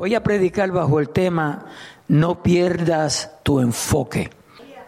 [0.00, 1.66] Voy a predicar bajo el tema
[2.08, 4.30] No pierdas tu enfoque.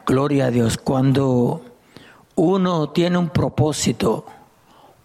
[0.06, 0.78] Gloria a Dios.
[0.78, 1.60] Cuando
[2.34, 4.24] uno tiene un propósito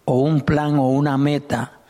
[0.06, 1.80] o un plan o una meta,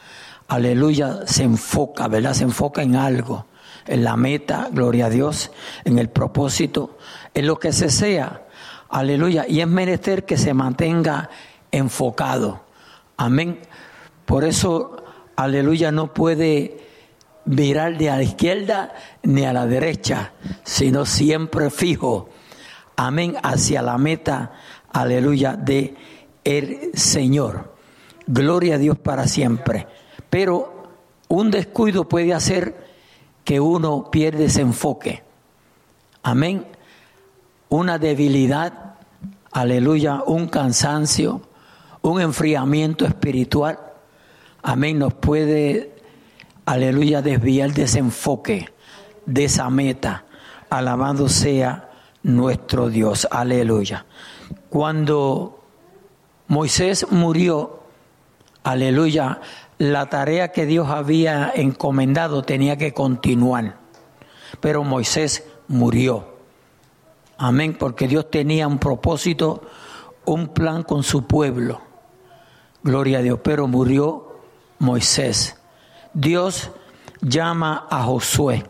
[0.48, 2.32] aleluya, se enfoca, ¿verdad?
[2.34, 3.46] Se enfoca en algo,
[3.86, 5.52] en la meta, gloria a Dios,
[5.84, 6.98] en el propósito,
[7.34, 8.48] en lo que se sea,
[8.88, 9.46] aleluya.
[9.46, 11.30] Y es menester que se mantenga
[11.70, 12.62] enfocado.
[13.16, 13.60] Amén.
[14.26, 15.04] Por eso,
[15.36, 16.87] aleluya, no puede
[17.48, 20.32] mirar ni a la izquierda ni a la derecha,
[20.64, 22.28] sino siempre fijo,
[22.96, 24.52] amén, hacia la meta,
[24.92, 25.94] aleluya, de
[26.44, 27.74] el Señor.
[28.26, 29.86] Gloria a Dios para siempre.
[30.28, 30.90] Pero
[31.28, 32.86] un descuido puede hacer
[33.44, 35.22] que uno pierda ese enfoque.
[36.22, 36.66] Amén.
[37.70, 38.96] Una debilidad,
[39.52, 41.40] aleluya, un cansancio,
[42.02, 43.78] un enfriamiento espiritual.
[44.62, 44.98] Amén.
[44.98, 45.97] Nos puede
[46.68, 48.68] aleluya, desviar el desenfoque
[49.24, 50.26] de esa meta.
[50.68, 51.90] Alabado sea
[52.22, 54.04] nuestro Dios, aleluya.
[54.68, 55.64] Cuando
[56.46, 57.80] Moisés murió,
[58.64, 59.40] aleluya,
[59.78, 63.78] la tarea que Dios había encomendado tenía que continuar.
[64.60, 66.36] Pero Moisés murió.
[67.38, 69.62] Amén, porque Dios tenía un propósito,
[70.26, 71.80] un plan con su pueblo.
[72.82, 74.36] Gloria a Dios, pero murió
[74.78, 75.57] Moisés.
[76.14, 76.70] Dios
[77.20, 78.64] llama a Josué.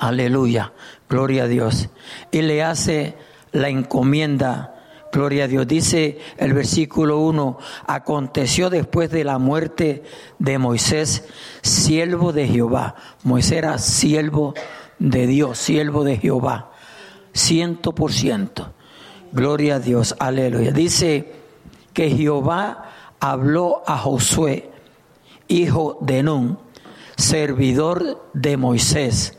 [0.00, 0.72] Aleluya,
[1.08, 1.88] gloria a Dios.
[2.30, 3.14] Y le hace
[3.52, 4.68] la encomienda.
[5.12, 5.68] Gloria a Dios.
[5.68, 10.02] Dice el versículo 1, aconteció después de la muerte
[10.38, 11.28] de Moisés,
[11.60, 12.94] siervo de Jehová.
[13.22, 14.54] Moisés era siervo
[14.98, 16.72] de Dios, siervo de Jehová.
[17.34, 18.72] Ciento por ciento.
[19.32, 20.72] Gloria a Dios, aleluya.
[20.72, 21.32] Dice
[21.92, 24.71] que Jehová habló a Josué
[25.52, 26.58] hijo de Nun,
[27.16, 29.38] servidor de Moisés.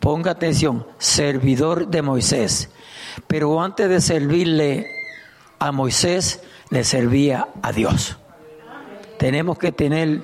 [0.00, 2.70] Ponga atención, servidor de Moisés.
[3.26, 4.86] Pero antes de servirle
[5.58, 8.18] a Moisés, le servía a Dios.
[9.18, 10.22] Tenemos que tener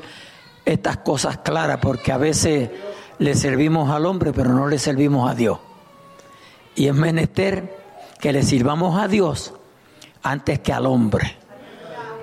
[0.64, 2.70] estas cosas claras porque a veces
[3.18, 5.58] le servimos al hombre, pero no le servimos a Dios.
[6.74, 7.78] Y es menester
[8.20, 9.54] que le sirvamos a Dios
[10.22, 11.39] antes que al hombre.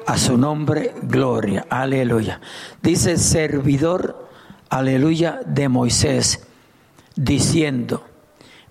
[0.07, 1.65] A su nombre, gloria.
[1.69, 2.39] Aleluya.
[2.81, 4.29] Dice servidor,
[4.69, 6.47] aleluya, de Moisés,
[7.17, 8.05] diciendo,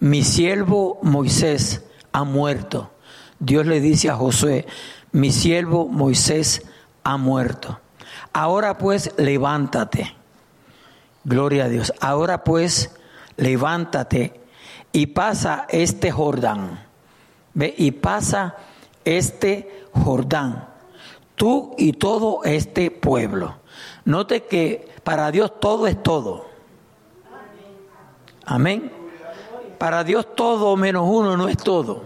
[0.00, 2.91] mi siervo Moisés ha muerto.
[3.38, 4.64] Dios le dice a Josué,
[5.12, 6.62] mi siervo Moisés
[7.04, 7.80] ha muerto.
[8.32, 10.16] Ahora pues, levántate.
[11.25, 11.92] Gloria a Dios.
[12.00, 12.96] Ahora pues,
[13.36, 14.41] levántate
[14.91, 16.82] y pasa este Jordán.
[17.52, 17.75] ¿Ve?
[17.76, 18.56] Y pasa
[19.04, 20.66] este Jordán
[21.36, 23.54] tú y todo este pueblo.
[24.04, 26.47] Note que para Dios todo es todo.
[28.44, 28.91] Amén.
[29.78, 32.02] Para Dios todo menos uno no es todo.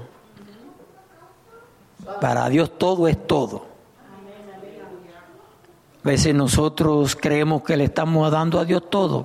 [2.21, 3.71] Para Dios todo es todo.
[6.03, 9.23] A veces nosotros creemos que le estamos dando a Dios todo,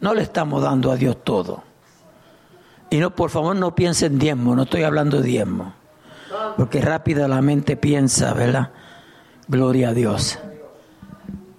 [0.00, 1.62] no le estamos dando a Dios todo.
[2.88, 5.74] Y no, por favor, no piensen diezmo, no estoy hablando de diezmo,
[6.56, 8.70] porque rápida la mente piensa, ¿verdad?
[9.48, 10.38] Gloria a Dios.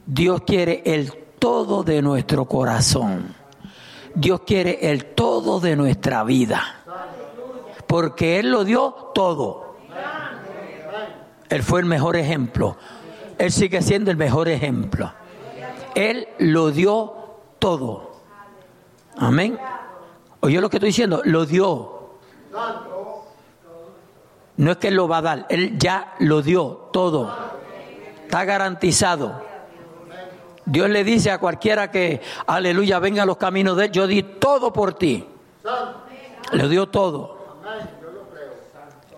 [0.05, 3.33] Dios quiere el todo de nuestro corazón.
[4.13, 6.61] Dios quiere el todo de nuestra vida.
[7.85, 9.75] Porque Él lo dio todo.
[11.49, 12.77] Él fue el mejor ejemplo.
[13.37, 15.13] Él sigue siendo el mejor ejemplo.
[15.95, 17.13] Él lo dio
[17.59, 18.11] todo.
[19.17, 19.57] Amén.
[20.41, 21.97] Oye lo que estoy diciendo, lo dio.
[24.57, 27.46] No es que Él lo va a dar, Él ya lo dio todo.
[28.27, 29.41] Está garantizado.
[30.65, 34.21] Dios le dice a cualquiera que, aleluya, venga a los caminos de Él, yo di
[34.21, 35.25] todo por ti.
[36.51, 37.61] Le dio todo.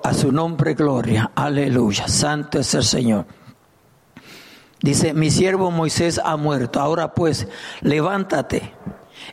[0.04, 1.32] A su nombre, gloria.
[1.34, 2.08] Aleluya.
[2.08, 3.26] Santo es el Señor.
[4.80, 6.80] Dice, mi siervo Moisés ha muerto.
[6.80, 7.48] Ahora pues,
[7.82, 8.76] levántate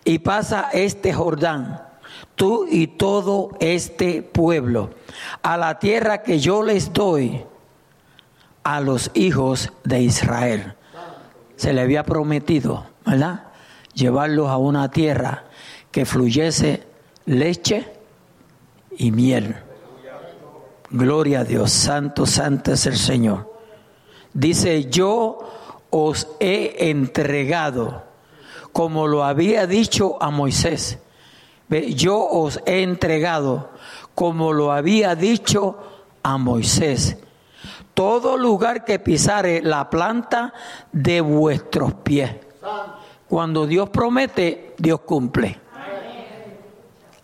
[0.06, 1.82] y pasa este Jordán,
[2.34, 4.88] tú y todo este pueblo,
[5.42, 7.44] a la tierra que yo les doy
[8.66, 10.74] a los hijos de Israel.
[11.54, 13.44] Se le había prometido, ¿verdad?
[13.94, 15.44] Llevarlos a una tierra
[15.92, 16.82] que fluyese
[17.26, 17.86] leche
[18.98, 19.54] y miel.
[20.90, 23.54] Gloria a Dios, santo, santo es el Señor.
[24.34, 25.38] Dice, yo
[25.90, 28.02] os he entregado,
[28.72, 30.98] como lo había dicho a Moisés.
[31.70, 33.70] Yo os he entregado,
[34.16, 35.78] como lo había dicho
[36.24, 37.18] a Moisés
[37.96, 40.52] todo lugar que pisare la planta
[40.92, 42.30] de vuestros pies.
[43.26, 45.58] cuando Dios promete, Dios cumple.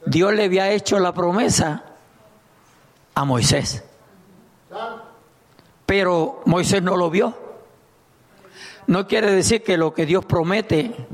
[0.07, 1.85] Dios le había hecho la promesa
[3.15, 3.85] a Moisés.
[5.85, 7.37] Pero Moisés no lo vio.
[8.87, 11.07] No quiere decir que lo que Dios promete,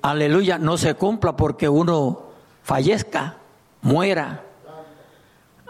[0.00, 2.22] aleluya, no se cumpla porque uno
[2.62, 3.36] fallezca,
[3.82, 4.44] muera.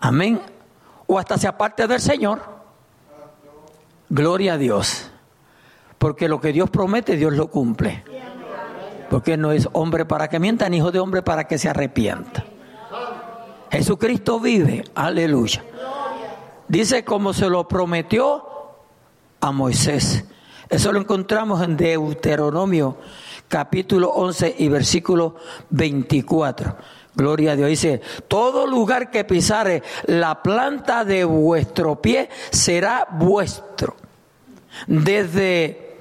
[0.01, 0.41] Amén.
[1.09, 2.52] O hasta se aparte del Señor.
[4.13, 5.11] Gloria a Dios.
[5.97, 8.05] Porque lo que Dios promete, Dios lo cumple.
[9.09, 12.45] Porque no es hombre para que mienta, ni hijo de hombre para que se arrepienta.
[13.71, 15.65] Jesucristo vive, aleluya.
[16.69, 18.45] Dice como se lo prometió
[19.41, 20.27] a Moisés.
[20.69, 22.99] Eso lo encontramos en Deuteronomio
[23.49, 25.37] capítulo 11 y versículo
[25.71, 26.77] 24.
[27.15, 27.69] Gloria a Dios.
[27.69, 34.02] Dice, todo lugar que pisare la planta de vuestro pie será vuestro.
[34.87, 35.99] Desde,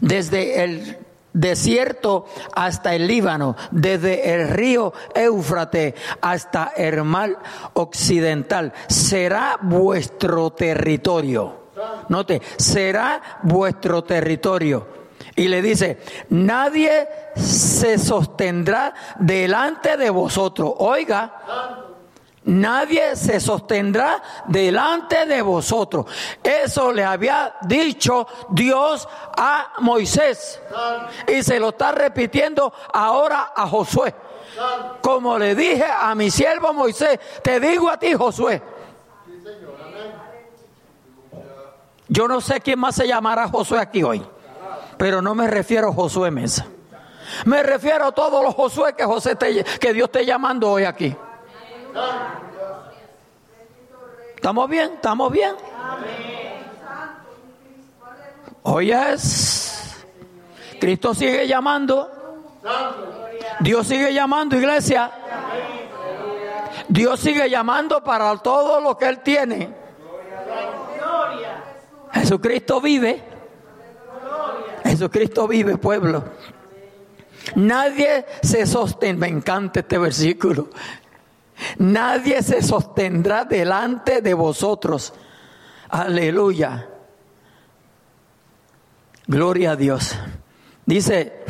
[0.00, 0.98] desde el
[1.32, 7.36] desierto hasta el Líbano, desde el río Éufrates hasta el mar
[7.74, 11.64] occidental, será vuestro territorio.
[12.08, 14.94] Note, será vuestro territorio.
[15.36, 15.98] Y le dice,
[16.30, 20.72] nadie se sostendrá delante de vosotros.
[20.78, 21.83] Oiga,
[22.44, 26.06] nadie se sostendrá delante de vosotros.
[26.42, 30.60] Eso le había dicho Dios a Moisés.
[31.26, 34.14] Y se lo está repitiendo ahora a Josué.
[35.00, 38.62] Como le dije a mi siervo Moisés, te digo a ti Josué.
[42.08, 44.24] Yo no sé quién más se llamará Josué aquí hoy,
[44.98, 46.66] pero no me refiero a Josué Mesa.
[47.46, 51.16] Me refiero a todos los Josué que, José que Dios esté llamando hoy aquí.
[54.34, 54.92] ¿Estamos bien?
[54.94, 55.54] ¿Estamos bien?
[58.62, 60.04] Hoy es.
[60.80, 62.10] Cristo sigue llamando.
[63.60, 65.10] Dios sigue llamando, iglesia.
[66.88, 69.74] Dios sigue llamando para todo lo que Él tiene.
[72.12, 73.22] Jesucristo vive.
[74.84, 76.24] Jesucristo vive, pueblo.
[77.56, 80.68] Nadie se sostendrá, me encanta este versículo.
[81.78, 85.12] Nadie se sostendrá delante de vosotros.
[85.88, 86.88] Aleluya.
[89.26, 90.16] Gloria a Dios.
[90.84, 91.44] Dice,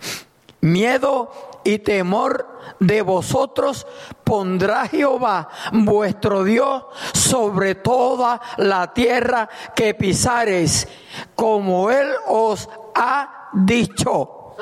[0.60, 3.86] miedo y temor de vosotros
[4.24, 10.88] pondrá Jehová vuestro Dios sobre toda la tierra que pisares,
[11.34, 14.54] como Él os ha dicho.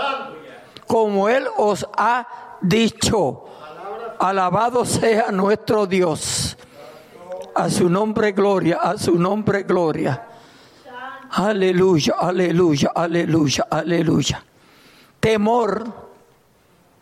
[0.86, 3.44] Como Él os ha dicho.
[4.18, 6.56] Alabado sea nuestro Dios.
[7.54, 10.26] A su nombre gloria, a su nombre gloria.
[11.30, 14.44] Aleluya, aleluya, aleluya, aleluya.
[15.20, 15.84] Temor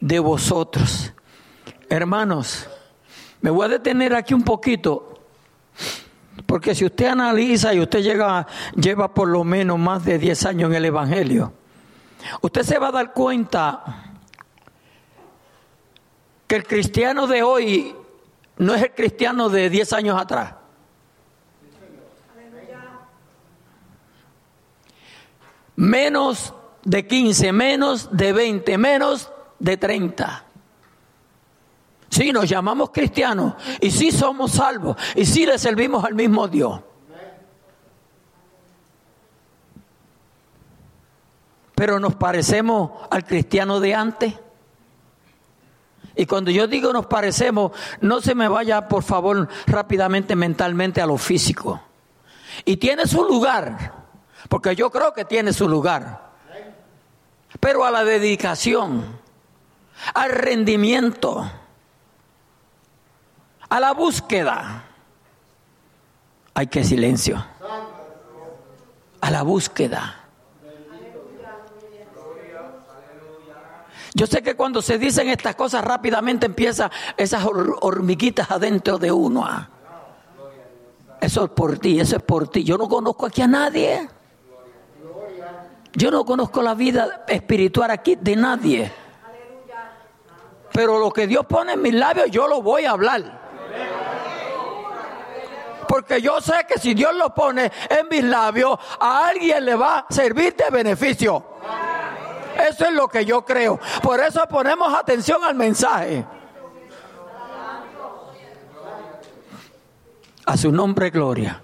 [0.00, 1.12] de vosotros.
[1.88, 2.68] Hermanos,
[3.40, 5.20] me voy a detener aquí un poquito,
[6.46, 10.70] porque si usted analiza y usted llega, lleva por lo menos más de 10 años
[10.70, 11.52] en el Evangelio,
[12.40, 14.13] usted se va a dar cuenta
[16.56, 17.94] el cristiano de hoy
[18.58, 20.54] no es el cristiano de 10 años atrás.
[25.76, 26.54] Menos
[26.84, 30.44] de 15, menos de 20, menos de 30.
[32.10, 36.80] Sí, nos llamamos cristianos y sí somos salvos y sí le servimos al mismo Dios.
[41.74, 44.34] Pero nos parecemos al cristiano de antes.
[46.16, 51.06] Y cuando yo digo nos parecemos, no se me vaya por favor rápidamente mentalmente a
[51.06, 51.80] lo físico.
[52.64, 53.92] Y tiene su lugar,
[54.48, 56.32] porque yo creo que tiene su lugar.
[57.60, 59.04] Pero a la dedicación,
[60.14, 61.50] al rendimiento,
[63.68, 64.84] a la búsqueda.
[66.54, 67.44] Hay que silencio.
[69.20, 70.23] A la búsqueda.
[74.16, 79.44] Yo sé que cuando se dicen estas cosas rápidamente empiezan esas hormiguitas adentro de uno.
[79.44, 79.68] Ah.
[81.20, 82.62] Eso es por ti, eso es por ti.
[82.62, 84.08] Yo no conozco aquí a nadie.
[85.94, 88.92] Yo no conozco la vida espiritual aquí de nadie.
[90.72, 93.42] Pero lo que Dios pone en mis labios, yo lo voy a hablar.
[95.88, 99.98] Porque yo sé que si Dios lo pone en mis labios, a alguien le va
[99.98, 101.44] a servir de beneficio.
[102.68, 103.78] Eso es lo que yo creo.
[104.02, 106.24] Por eso ponemos atención al mensaje.
[110.46, 111.60] A su nombre, gloria.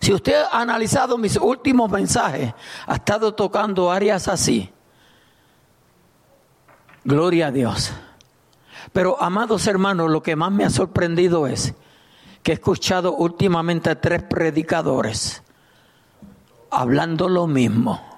[0.00, 2.54] Si usted ha analizado mis últimos mensajes,
[2.86, 4.70] ha estado tocando áreas así.
[7.04, 7.92] Gloria a Dios.
[8.92, 11.74] Pero, amados hermanos, lo que más me ha sorprendido es
[12.42, 15.42] que he escuchado últimamente a tres predicadores
[16.70, 18.17] hablando lo mismo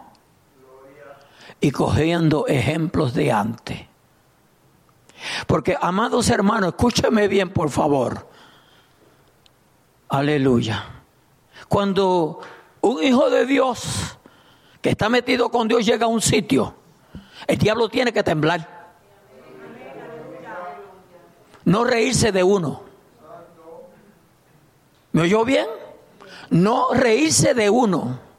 [1.61, 3.81] y cogiendo ejemplos de antes.
[5.47, 8.27] Porque, amados hermanos, escúcheme bien, por favor.
[10.09, 10.85] Aleluya.
[11.69, 12.41] Cuando
[12.81, 14.19] un hijo de Dios
[14.81, 16.75] que está metido con Dios llega a un sitio,
[17.47, 18.81] el diablo tiene que temblar.
[21.65, 22.83] No reírse de uno.
[25.13, 25.67] ¿Me oyó bien?
[26.49, 28.30] No reírse de uno.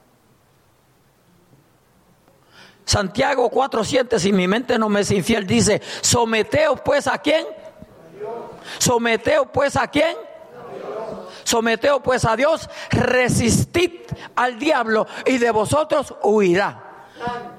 [2.86, 7.46] Santiago 4:7, si mi mente no me es infiel, dice, someteos pues a quién?
[8.78, 10.16] Someteos pues a quién?
[11.44, 13.92] Someteos pues a Dios, resistid
[14.36, 17.08] al diablo y de vosotros huirá.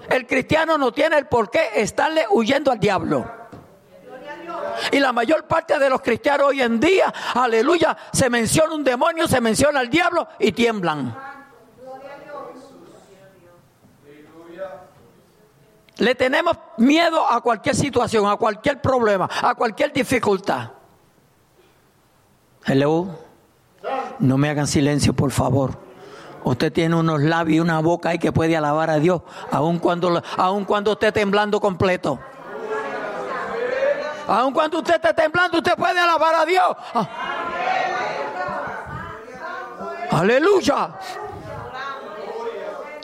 [0.09, 3.43] El cristiano no tiene el por qué estarle huyendo al diablo.
[4.91, 9.29] Y la mayor parte de los cristianos hoy en día, aleluya, se menciona un demonio,
[9.29, 11.32] se menciona al diablo y tiemblan.
[16.03, 20.71] Le tenemos miedo a cualquier situación, a cualquier problema, a cualquier dificultad.
[22.67, 23.21] Hello.
[24.19, 25.79] No me hagan silencio, por favor.
[26.43, 30.21] Usted tiene unos labios y una boca ahí que puede alabar a Dios, aun cuando,
[30.39, 32.19] aun cuando esté temblando completo.
[34.27, 36.77] Aun cuando usted esté temblando, usted puede alabar a Dios.
[36.95, 37.09] Ah.
[40.11, 40.97] Aleluya.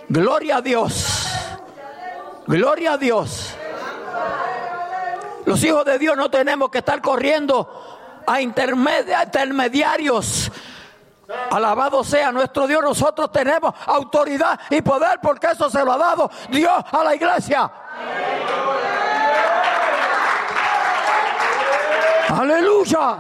[0.09, 1.18] Gloria a Dios.
[2.49, 3.55] Gloria a Dios.
[5.45, 10.51] Los hijos de Dios no tenemos que estar corriendo a intermediarios.
[11.51, 12.83] Alabado sea nuestro Dios.
[12.83, 17.71] Nosotros tenemos autoridad y poder porque eso se lo ha dado Dios a la iglesia.
[22.31, 23.19] Aleluya.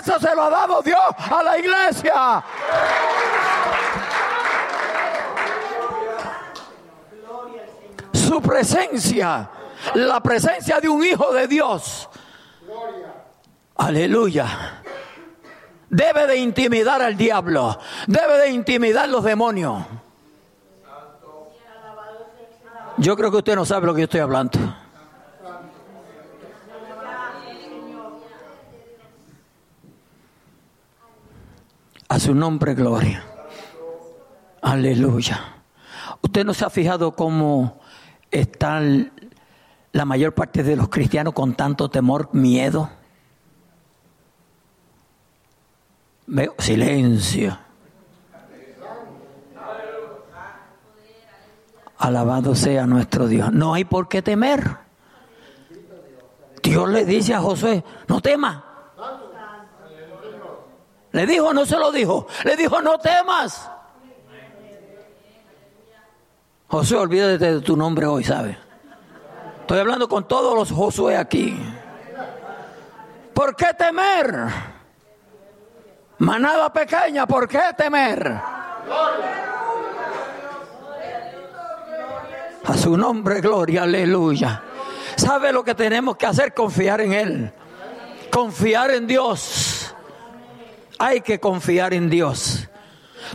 [0.00, 2.42] Eso se lo ha dado Dios a la iglesia.
[8.30, 9.50] Su presencia,
[9.94, 12.08] la presencia de un hijo de Dios.
[13.74, 14.82] Aleluya.
[15.88, 17.76] Debe de intimidar al diablo.
[18.06, 19.84] Debe de intimidar los demonios.
[22.98, 24.60] Yo creo que usted no sabe lo que yo estoy hablando.
[32.08, 33.24] A su nombre, gloria.
[34.62, 35.40] Aleluya.
[36.22, 37.79] ¿Usted no se ha fijado cómo
[38.30, 39.12] están
[39.92, 42.90] la mayor parte de los cristianos con tanto temor, miedo?
[46.58, 47.58] Silencio.
[51.98, 53.52] Alabado sea nuestro Dios.
[53.52, 54.78] No hay por qué temer.
[56.62, 58.62] Dios le dice a José, no temas.
[61.12, 62.26] ¿Le dijo no se lo dijo?
[62.44, 63.70] Le dijo, no temas.
[66.70, 68.56] José, olvídate de tu nombre hoy, ¿sabe?
[69.60, 71.58] Estoy hablando con todos los Josué aquí.
[73.34, 74.46] ¿Por qué temer?
[76.18, 78.40] Manada pequeña, ¿por qué temer?
[82.64, 84.62] A su nombre, gloria, aleluya.
[85.16, 86.54] ¿Sabe lo que tenemos que hacer?
[86.54, 87.52] Confiar en Él.
[88.30, 89.80] Confiar en Dios
[91.00, 92.68] hay que confiar en Dios.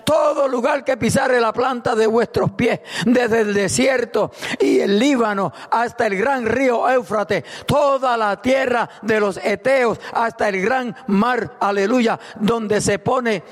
[0.03, 5.53] Todo lugar que pisare la planta de vuestros pies, desde el desierto y el Líbano
[5.71, 11.57] hasta el gran río Éufrates, toda la tierra de los Eteos hasta el gran mar,
[11.59, 13.43] aleluya, donde se pone,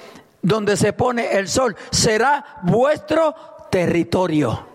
[0.41, 3.33] donde se pone el sol, será vuestro
[3.69, 4.67] territorio.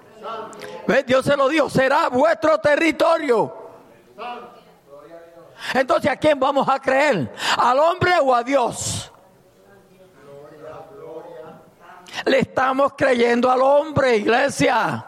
[1.06, 3.54] Dios se lo dijo, será vuestro territorio.
[5.74, 7.32] Entonces, ¿a quién vamos a creer?
[7.58, 8.97] ¿Al hombre o a Dios?
[12.24, 15.04] Le estamos creyendo al hombre, iglesia.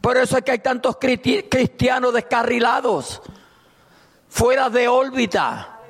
[0.00, 3.20] Por eso es que hay tantos cristianos descarrilados,
[4.28, 5.80] fuera de órbita,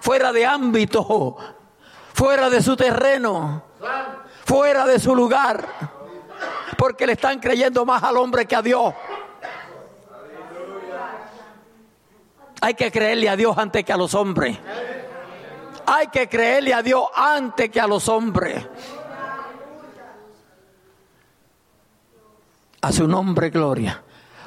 [0.00, 1.36] fuera de ámbito,
[2.12, 3.62] fuera de su terreno,
[4.44, 5.66] fuera de su lugar,
[6.76, 8.94] porque le están creyendo más al hombre que a Dios.
[12.60, 14.58] Hay que creerle a Dios antes que a los hombres.
[15.86, 18.66] Hay que creerle a Dios antes que a los hombres.
[22.86, 24.00] A su nombre, gloria.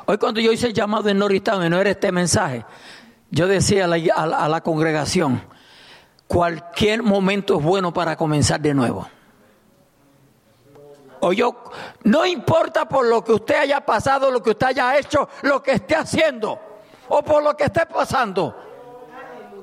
[0.06, 2.66] Hoy cuando yo hice el llamado en Norristown y no era este mensaje,
[3.30, 5.44] yo decía a la, congregación,
[6.26, 9.10] cualquier momento es bueno para comenzar de nuevo.
[11.20, 11.66] O yo,
[12.06, 15.74] no importa por lo que usted haya pasado, lo que usted haya hecho, lo que
[15.74, 16.58] esté haciendo,
[17.10, 18.56] o por lo que esté pasando.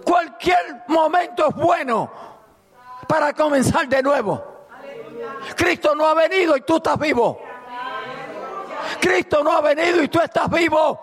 [0.04, 2.10] Cualquier momento es bueno
[3.08, 4.44] para comenzar de nuevo.
[5.56, 7.45] Cristo no ha venido y tú estás vivo.
[9.00, 11.00] Cristo no ha venido y tú estás vivo.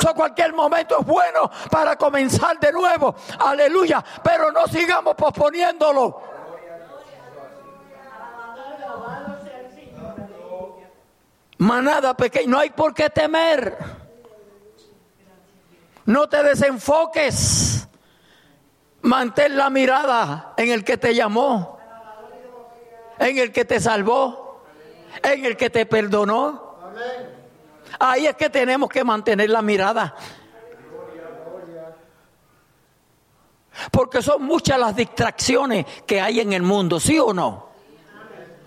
[0.00, 3.14] So, cualquier momento es bueno para comenzar de nuevo.
[3.38, 4.04] Aleluya.
[4.22, 6.22] Pero no sigamos posponiéndolo.
[11.58, 13.76] Manada pequeña, no hay por qué temer.
[16.06, 17.88] No te desenfoques.
[19.02, 21.78] Mantén la mirada en el que te llamó,
[23.18, 24.47] en el que te salvó,
[25.22, 26.78] en el que te perdonó.
[27.98, 30.14] Ahí es que tenemos que mantener la mirada.
[33.90, 37.68] Porque son muchas las distracciones que hay en el mundo, ¿sí o no?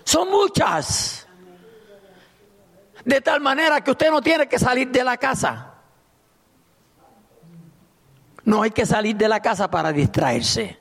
[0.03, 1.27] Son muchas.
[3.03, 5.73] De tal manera que usted no tiene que salir de la casa.
[8.43, 10.79] No hay que salir de la casa para distraerse.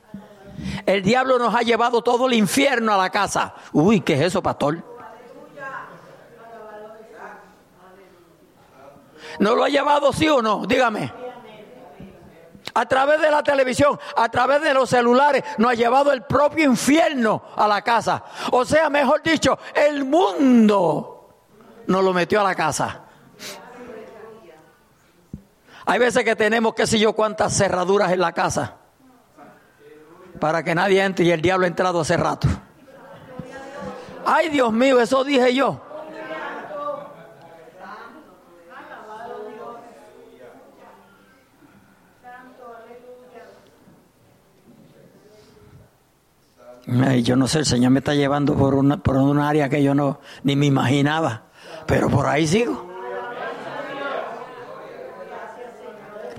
[0.85, 3.53] El diablo nos ha llevado todo el infierno a la casa.
[3.71, 4.90] Uy, ¿qué es eso, pastor?
[9.39, 10.65] ¿No lo ha llevado sí o no?
[10.65, 11.11] Dígame.
[12.73, 16.65] A través de la televisión, a través de los celulares, nos ha llevado el propio
[16.65, 18.23] infierno a la casa.
[18.51, 21.35] O sea, mejor dicho, el mundo
[21.87, 23.01] nos lo metió a la casa.
[25.85, 28.75] Hay veces que tenemos, qué sé yo, cuántas cerraduras en la casa
[30.41, 32.47] para que nadie entre y el diablo ha entrado hace rato.
[34.25, 35.79] Ay, Dios mío, eso dije yo.
[47.23, 49.93] Yo no sé, el Señor me está llevando por una, por un área que yo
[49.93, 51.43] no ni me imaginaba,
[51.85, 52.89] pero por ahí sigo.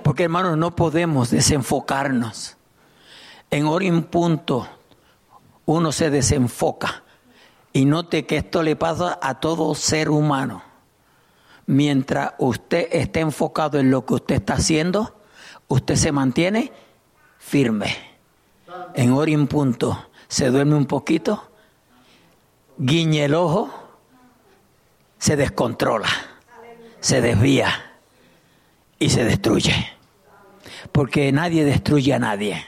[0.02, 2.56] Porque hermanos, no podemos desenfocarnos.
[3.50, 4.67] En Orin punto
[5.64, 7.04] uno se desenfoca.
[7.73, 10.62] Y note que esto le pasa a todo ser humano.
[11.67, 15.17] Mientras usted esté enfocado en lo que usted está haciendo,
[15.69, 16.73] usted se mantiene
[17.38, 17.97] firme.
[18.95, 21.50] En Orin punto se duerme un poquito,
[22.78, 23.71] guiñe el ojo,
[25.18, 26.08] se descontrola,
[27.00, 27.68] se desvía
[28.99, 29.75] y se destruye.
[30.90, 32.64] Porque nadie destruye a nadie.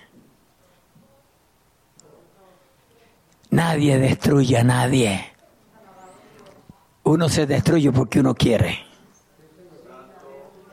[3.49, 5.33] Nadie destruye a nadie.
[7.05, 8.85] Uno se destruye porque uno quiere.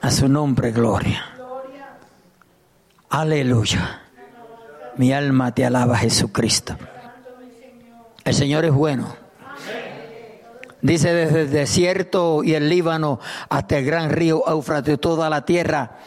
[0.02, 1.24] A su nombre, gloria.
[3.08, 4.01] Aleluya.
[4.98, 6.78] Mi alma te alaba, Jesucristo.
[8.24, 9.16] El Señor es bueno.
[10.82, 16.00] Dice desde el desierto y el Líbano hasta el gran río Éufrates, toda la tierra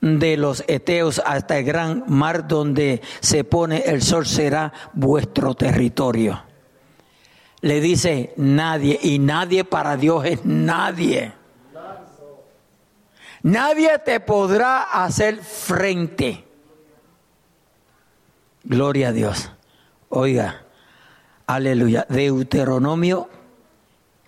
[0.00, 6.42] de los Eteos hasta el gran mar donde se pone el sol será vuestro territorio.
[7.60, 11.32] Le dice nadie y nadie para Dios es nadie.
[13.42, 16.44] Nadie te podrá hacer frente.
[18.64, 19.50] Gloria a Dios.
[20.08, 20.62] Oiga,
[21.46, 22.06] aleluya.
[22.08, 23.28] Deuteronomio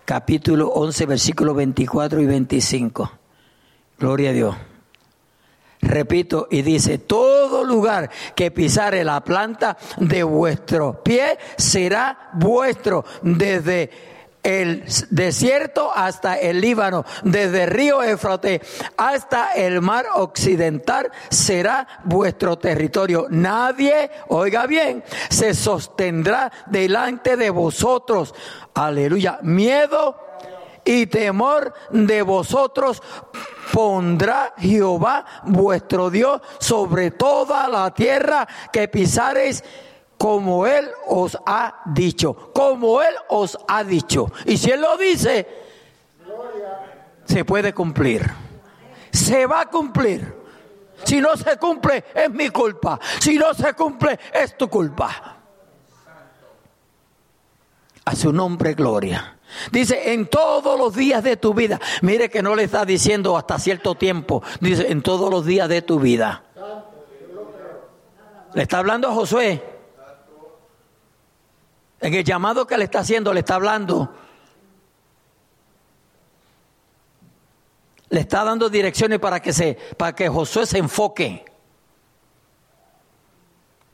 [0.03, 3.11] capítulo 11, versículo 24 y 25.
[3.97, 4.55] Gloria a Dios.
[5.81, 14.14] Repito, y dice, todo lugar que pisare la planta de vuestro pie será vuestro desde
[14.45, 18.61] el desierto hasta el Líbano, desde el río Éfrote
[18.95, 23.25] hasta el mar occidental será vuestro territorio.
[23.31, 28.35] Nadie, oiga bien, se sostendrá delante de vosotros.
[28.75, 29.39] Aleluya.
[29.41, 30.15] Miedo
[30.85, 33.01] y temor de vosotros
[33.73, 39.63] pondrá Jehová vuestro Dios sobre toda la tierra que pisareis
[40.25, 44.31] como Él os ha dicho, como Él os ha dicho.
[44.45, 45.47] Y si Él lo dice,
[47.25, 48.27] se puede cumplir.
[49.11, 50.35] Se va a cumplir.
[51.03, 52.99] Si no se cumple, es mi culpa.
[53.19, 55.37] Si no se cumple, es tu culpa.
[58.05, 59.37] A su nombre, gloria.
[59.71, 61.79] Dice, en todos los días de tu vida.
[62.01, 64.41] Mire que no le está diciendo hasta cierto tiempo.
[64.59, 66.41] Dice, en todos los días de tu vida.
[68.55, 69.74] Le está hablando a Josué.
[71.99, 74.13] En el llamado que le está haciendo, le está hablando.
[78.09, 81.45] Le está dando direcciones para que, se, para que Josué se enfoque.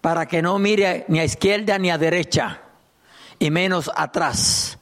[0.01, 2.61] Para que no mire ni a izquierda ni a derecha.
[3.39, 4.77] Y menos atrás.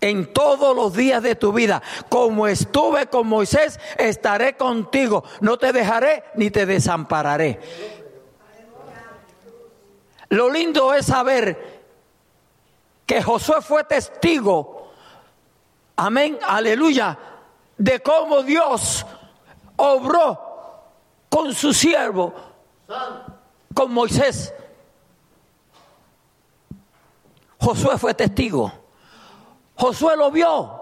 [0.00, 1.82] en todos los días de tu vida.
[2.08, 5.24] Como estuve con Moisés, estaré contigo.
[5.40, 7.60] No te dejaré ni te desampararé.
[10.30, 11.69] Lo lindo es saber
[13.10, 14.92] que Josué fue testigo,
[15.96, 17.18] amén, aleluya,
[17.76, 19.04] de cómo Dios
[19.74, 20.38] obró
[21.28, 22.32] con su siervo,
[23.74, 24.54] con Moisés.
[27.58, 28.70] Josué fue testigo.
[29.74, 30.80] Josué lo vio.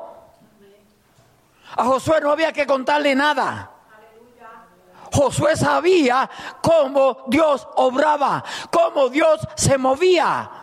[1.76, 3.70] A Josué no había que contarle nada.
[5.14, 6.28] Josué sabía
[6.60, 10.57] cómo Dios obraba, cómo Dios se movía.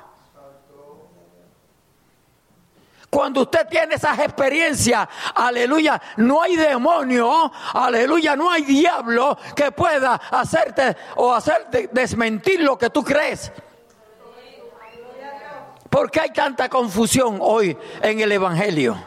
[3.15, 10.15] Cuando usted tiene esas experiencias, aleluya, no hay demonio, aleluya, no hay diablo que pueda
[10.15, 13.53] hacerte o hacerte desmentir lo que tú crees.
[15.89, 19.01] ¿Por qué hay tanta confusión hoy en el Evangelio?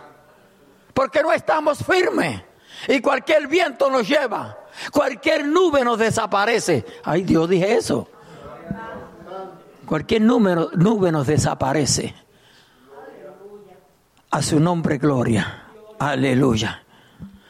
[0.94, 2.40] Porque no estamos firmes
[2.88, 4.56] y cualquier viento nos lleva,
[4.90, 6.82] cualquier nube nos desaparece.
[7.04, 8.08] Ay Dios, dije eso.
[9.84, 12.14] Cualquier número, nube nos desaparece.
[14.38, 15.64] A su nombre, gloria.
[15.98, 16.84] Aleluya.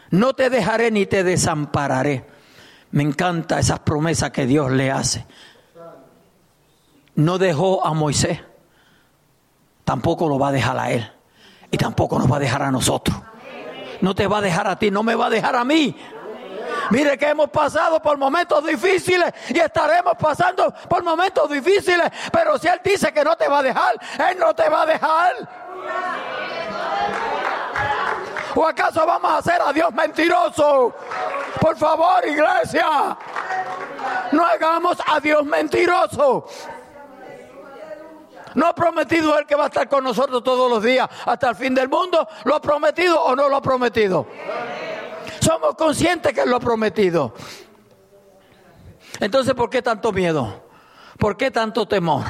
[0.08, 2.24] No te dejaré ni te desampararé.
[2.92, 5.26] Me encanta esas promesas que Dios le hace.
[7.14, 8.40] No dejó a Moisés
[9.84, 11.12] tampoco lo va a dejar a Él.
[11.70, 13.14] Y tampoco nos va a dejar a nosotros.
[14.00, 15.94] No te va a dejar a ti, no me va a dejar a mí.
[16.88, 22.10] Mire que hemos pasado por momentos difíciles y estaremos pasando por momentos difíciles.
[22.32, 24.86] Pero si Él dice que no te va a dejar, Él no te va a
[24.86, 26.37] dejar.
[28.58, 30.92] ¿O acaso vamos a hacer a Dios mentiroso?
[31.60, 33.16] Por favor, iglesia.
[34.32, 36.44] No hagamos a Dios mentiroso.
[38.56, 41.54] ¿No ha prometido Él que va a estar con nosotros todos los días hasta el
[41.54, 42.26] fin del mundo?
[42.42, 44.26] ¿Lo ha prometido o no lo ha prometido?
[45.38, 47.34] Somos conscientes que Él lo ha prometido.
[49.20, 50.64] Entonces, ¿por qué tanto miedo?
[51.16, 52.24] ¿Por qué tanto temor?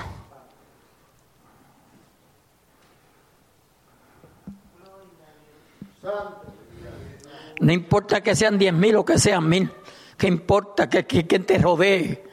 [7.60, 9.70] No importa que sean diez mil o que sean mil.
[10.16, 12.24] ¿Qué importa que, que, quien te rodee?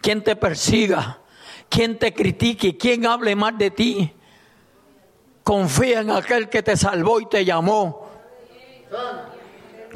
[0.00, 1.20] ¿Quién te persiga?
[1.68, 4.12] quien te critique, quien hable mal de ti.
[5.42, 8.08] Confía en aquel que te salvó y te llamó.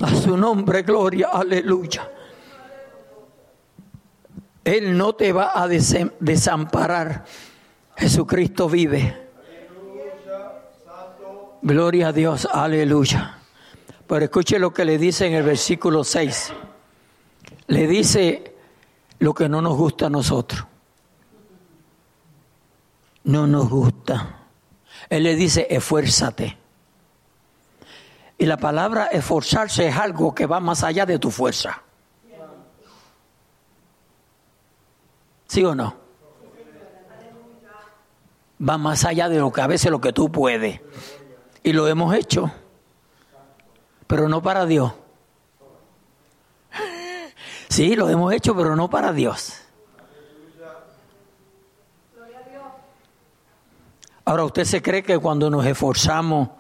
[0.01, 2.11] A su nombre, gloria, aleluya.
[4.65, 7.25] Él no te va a desamparar.
[7.97, 9.32] Jesucristo vive.
[11.63, 13.39] Gloria a Dios, aleluya.
[14.07, 16.53] Pero escuche lo que le dice en el versículo 6.
[17.69, 18.55] Le dice
[19.21, 20.67] lo que no nos gusta a nosotros
[23.25, 24.39] no nos gusta.
[25.09, 26.59] Él le dice, esfuérzate.
[28.39, 31.83] Y la palabra esforzarse es algo que va más allá de tu fuerza.
[35.47, 35.95] ¿Sí o no?
[38.69, 40.81] Va más allá de lo que a veces lo que tú puedes.
[41.63, 42.51] Y lo hemos hecho.
[44.07, 44.93] Pero no para Dios.
[47.69, 49.55] Sí, lo hemos hecho, pero no para Dios.
[54.25, 56.51] Ahora, ¿usted se cree que cuando nos esforzamos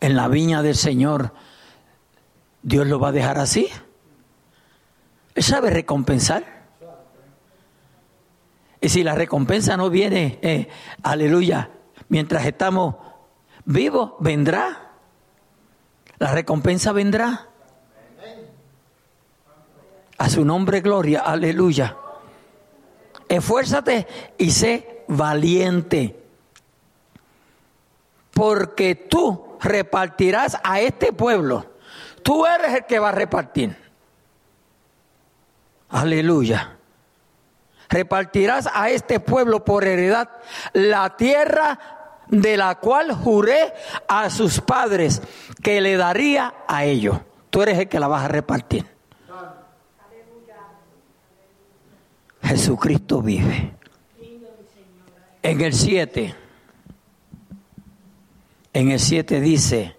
[0.00, 1.32] en la viña del Señor,
[2.62, 3.68] Dios lo va a dejar así?
[5.34, 6.44] Él sabe recompensar.
[8.80, 10.68] Y si la recompensa no viene, eh,
[11.04, 11.70] aleluya,
[12.08, 12.96] mientras estamos
[13.64, 14.90] vivos, vendrá.
[16.18, 17.48] La recompensa vendrá.
[20.18, 21.96] A su nombre, gloria, aleluya.
[23.28, 24.06] Esfuérzate
[24.38, 26.22] y sé valiente
[28.32, 31.66] porque tú repartirás a este pueblo.
[32.22, 33.76] Tú eres el que va a repartir.
[35.88, 36.76] Aleluya.
[37.88, 40.30] Repartirás a este pueblo por heredad
[40.72, 42.01] la tierra
[42.32, 43.72] de la cual juré
[44.08, 45.22] a sus padres
[45.62, 47.18] que le daría a ellos.
[47.50, 48.84] Tú eres el que la vas a repartir.
[52.42, 53.76] Jesucristo vive.
[55.42, 56.42] En el 7
[58.72, 59.96] en el 7 dice,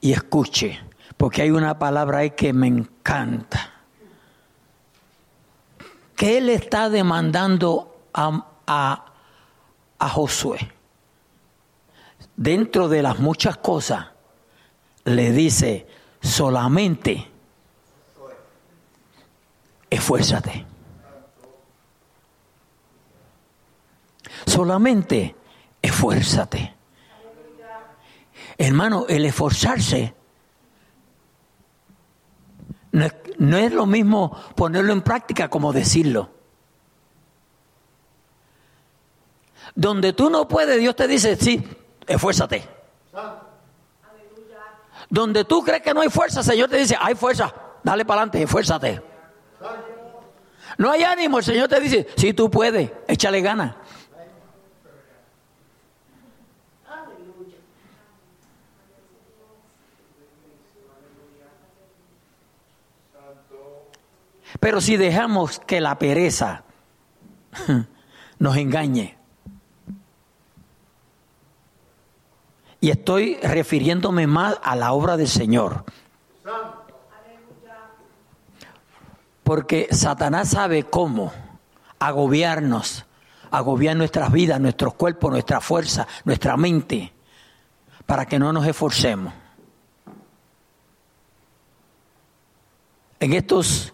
[0.00, 0.78] y escuche,
[1.16, 3.72] porque hay una palabra ahí que me encanta,
[6.14, 9.04] que él está demandando a,
[9.98, 10.77] a Josué.
[12.38, 14.06] Dentro de las muchas cosas,
[15.04, 15.88] le dice,
[16.22, 17.26] solamente
[19.90, 20.64] esfuérzate.
[24.46, 25.34] Solamente
[25.82, 26.78] esfuérzate
[28.56, 30.14] Hermano, el esforzarse
[32.92, 36.30] no es, no es lo mismo ponerlo en práctica como decirlo.
[39.74, 41.64] Donde tú no puedes, Dios te dice, sí,
[42.08, 42.68] esfuérzate.
[45.10, 48.42] Donde tú crees que no hay fuerza, Señor te dice, hay fuerza, dale para adelante,
[48.42, 49.02] esfuérzate.
[50.76, 53.74] No hay ánimo, el Señor te dice, sí, tú puedes, échale ganas.
[64.60, 66.64] Pero si dejamos que la pereza
[68.38, 69.17] nos engañe,
[72.80, 75.84] y estoy refiriéndome más a la obra del Señor,
[79.42, 81.32] porque Satanás sabe cómo
[81.98, 83.06] agobiarnos,
[83.50, 87.12] agobiar nuestras vidas, nuestros cuerpos, nuestra fuerza, nuestra mente,
[88.06, 89.32] para que no nos esforcemos.
[93.20, 93.92] En estos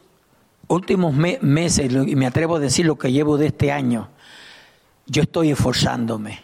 [0.69, 4.09] últimos meses, y me atrevo a decir lo que llevo de este año,
[5.07, 6.43] yo estoy esforzándome.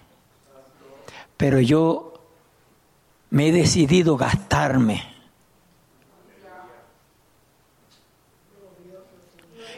[1.37, 2.10] Pero yo
[3.31, 5.03] me he decidido gastarme.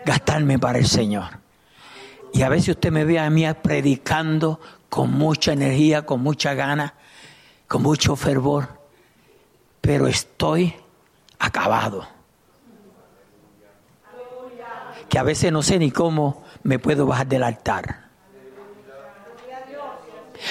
[0.05, 1.39] Gastarme para el Señor.
[2.33, 6.95] Y a veces usted me ve a mí predicando con mucha energía, con mucha gana,
[7.69, 8.69] con mucho fervor,
[9.81, 10.75] pero estoy
[11.39, 12.07] acabado
[15.13, 18.02] que a veces no sé ni cómo me puedo bajar del altar.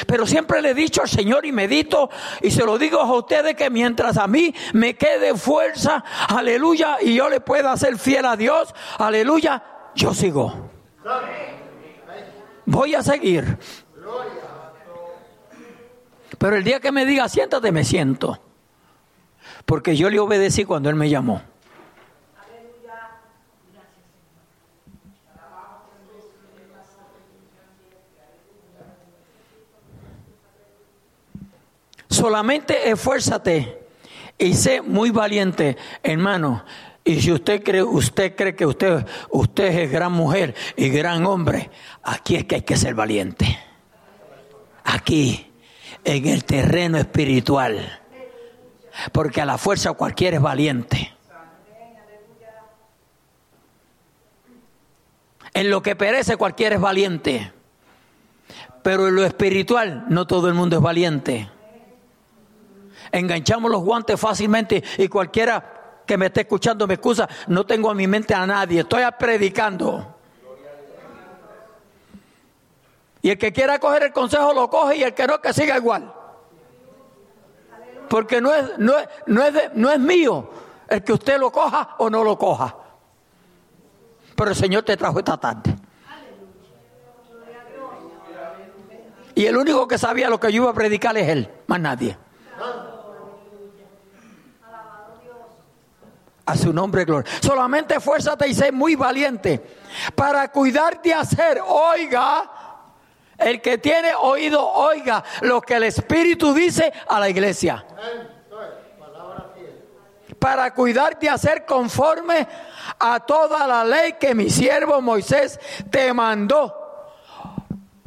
[0.08, 2.10] Pero siempre le he dicho al Señor y medito
[2.41, 7.15] y se lo digo a ustedes que mientras a mí me quede fuerza, aleluya, y
[7.15, 9.63] yo le pueda ser fiel a Dios, aleluya,
[9.95, 10.69] yo sigo.
[12.65, 13.58] Voy a seguir.
[16.38, 18.41] Pero el día que me diga siéntate, me siento.
[19.65, 21.41] Porque yo le obedecí cuando Él me llamó.
[32.12, 33.88] Solamente esfuérzate
[34.38, 36.65] y sé muy valiente, hermano.
[37.06, 41.71] Y si usted cree, usted cree que usted, usted es gran mujer y gran hombre,
[42.04, 43.58] aquí es que hay que ser valiente.
[44.84, 45.54] Aquí,
[46.04, 48.02] en el terreno espiritual.
[49.13, 51.13] Porque a la fuerza cualquiera es valiente.
[55.54, 57.54] En lo que perece cualquiera es valiente.
[58.84, 61.50] Pero en lo espiritual no todo el mundo es valiente
[63.12, 67.95] enganchamos los guantes fácilmente y cualquiera que me esté escuchando me excusa, no tengo a
[67.95, 70.15] mi mente a nadie, estoy predicando.
[73.21, 75.78] Y el que quiera coger el consejo lo coge y el que no, que siga
[75.78, 76.12] igual.
[78.10, 78.93] Porque no es, no
[79.28, 80.50] no es, no es mío
[80.89, 82.76] el que usted lo coja o no lo coja.
[84.36, 85.76] Pero el Señor te trajo esta tarde.
[89.36, 92.17] Y el único que sabía lo que yo iba a predicar es Él, más nadie.
[96.52, 97.32] A su nombre, gloria.
[97.42, 99.66] Solamente esfuérzate y sé muy valiente
[100.14, 102.44] para cuidar de hacer, oiga,
[103.38, 107.86] el que tiene oído, oiga lo que el Espíritu dice a la iglesia.
[110.38, 112.46] Para cuidar de hacer conforme
[113.00, 115.58] a toda la ley que mi siervo Moisés
[115.90, 116.76] te mandó.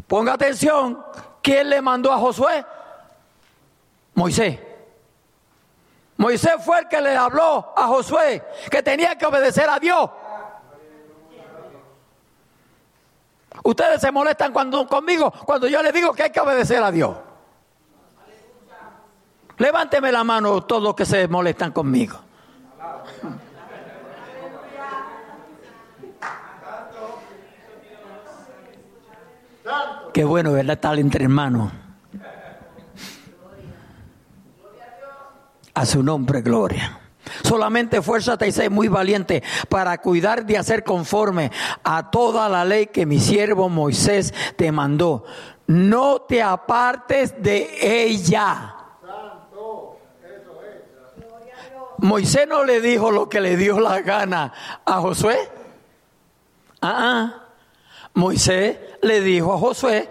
[0.06, 1.02] Ponga atención,
[1.40, 2.62] ¿quién le mandó a Josué?
[4.12, 4.73] Moisés.
[6.24, 10.08] Moisés fue el que le habló a Josué que tenía que obedecer a Dios.
[13.62, 17.14] Ustedes se molestan cuando, conmigo cuando yo les digo que hay que obedecer a Dios.
[19.58, 22.18] Levánteme la mano todos los que se molestan conmigo.
[30.14, 30.72] Qué bueno, ¿verdad?
[30.72, 31.70] Estar entre hermanos.
[35.74, 37.00] A su nombre, gloria.
[37.42, 41.50] Solamente esfuérzate y sé muy valiente para cuidar de hacer conforme
[41.82, 45.24] a toda la ley que mi siervo Moisés te mandó.
[45.66, 48.76] No te apartes de ella.
[51.98, 54.52] Moisés no le dijo lo que le dio la gana
[54.84, 55.38] a Josué.
[56.82, 57.40] Ah, ah.
[58.14, 60.10] Moisés le dijo a Josué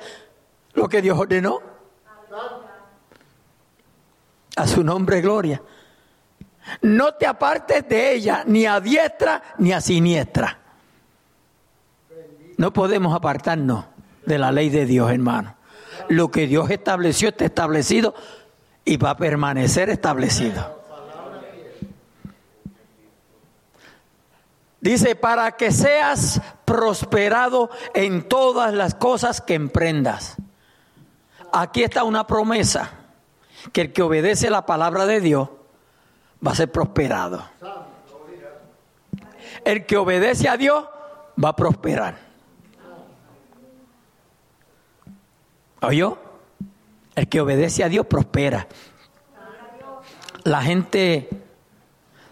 [0.74, 1.62] lo que Dios ordenó.
[4.56, 5.62] A su nombre, gloria.
[6.82, 10.60] No te apartes de ella, ni a diestra ni a siniestra.
[12.58, 13.86] No podemos apartarnos
[14.26, 15.56] de la ley de Dios, hermano.
[16.10, 18.14] Lo que Dios estableció está establecido
[18.86, 20.82] y va a permanecer establecido.
[24.80, 30.36] Dice, para que seas prosperado en todas las cosas que emprendas.
[31.54, 32.92] Aquí está una promesa,
[33.72, 35.50] que el que obedece la palabra de Dios
[36.46, 37.44] va a ser prosperado.
[39.64, 40.84] El que obedece a Dios
[41.42, 42.18] va a prosperar.
[45.82, 46.18] ¿Oyó?
[47.16, 48.68] El que obedece a Dios prospera.
[50.44, 51.30] La gente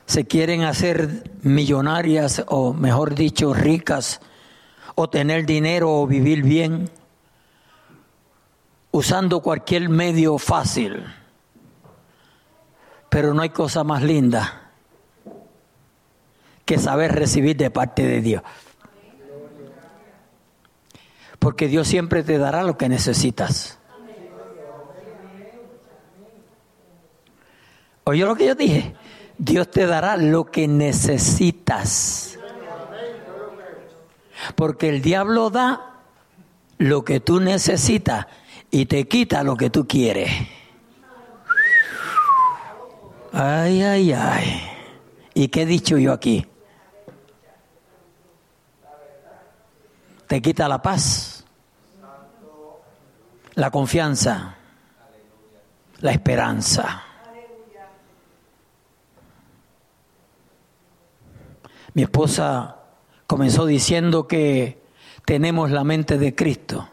[0.06, 4.20] se quieren hacer millonarias o mejor dicho ricas
[4.96, 6.90] o tener dinero o vivir bien
[8.92, 11.06] usando cualquier medio fácil.
[13.12, 14.72] Pero no hay cosa más linda
[16.64, 18.42] que saber recibir de parte de Dios.
[21.38, 23.80] Porque Dios siempre te dará lo que necesitas.
[28.06, 28.96] ¿Oyó lo que yo dije?
[29.38, 32.40] Dios te dará lo que necesitas.
[34.56, 36.00] Porque el diablo da
[36.78, 38.28] lo que tú necesitas
[38.70, 40.61] y te quita lo que tú quieres.
[43.34, 44.62] Ay, ay, ay.
[45.34, 46.46] ¿Y qué he dicho yo aquí?
[50.28, 51.46] Te quita la paz,
[53.56, 54.56] la confianza,
[56.00, 57.04] la esperanza.
[61.94, 62.78] Mi esposa
[63.28, 64.82] comenzó diciendo que
[65.26, 66.88] tenemos la mente de Cristo.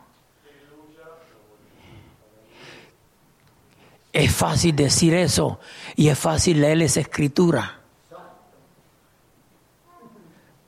[4.12, 5.60] Es fácil decir eso
[5.94, 7.80] y es fácil leer esa escritura.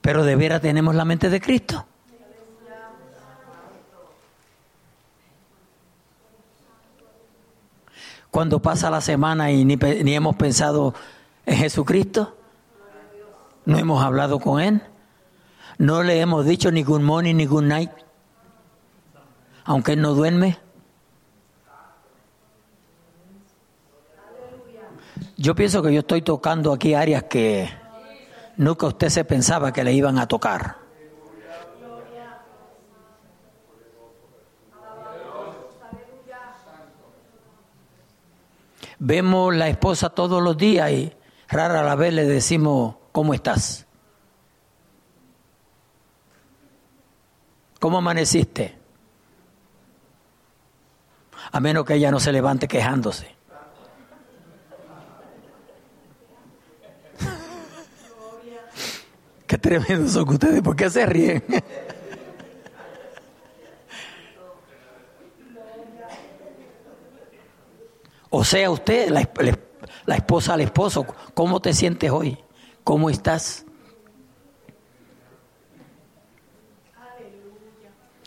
[0.00, 1.86] Pero de veras tenemos la mente de Cristo.
[8.30, 9.76] Cuando pasa la semana y ni,
[10.14, 10.94] hemos pensado
[11.46, 12.36] en Jesucristo,
[13.64, 14.82] no hemos hablado con Él,
[15.78, 17.90] no le hemos dicho ni good morning ni good night,
[19.64, 20.58] aunque Él no duerme.
[25.40, 27.66] Yo pienso que yo estoy tocando aquí áreas que
[28.58, 30.76] nunca usted se pensaba que le iban a tocar.
[38.98, 41.10] Vemos la esposa todos los días y
[41.48, 43.86] rara la vez le decimos, ¿cómo estás?
[47.78, 48.76] ¿Cómo amaneciste?
[51.50, 53.39] A menos que ella no se levante quejándose.
[59.50, 61.42] Qué tremendo son ustedes, ¿por qué se ríen?
[68.30, 69.28] o sea, usted, la,
[70.06, 72.38] la esposa al esposo, ¿cómo te sientes hoy?
[72.84, 73.66] ¿Cómo estás?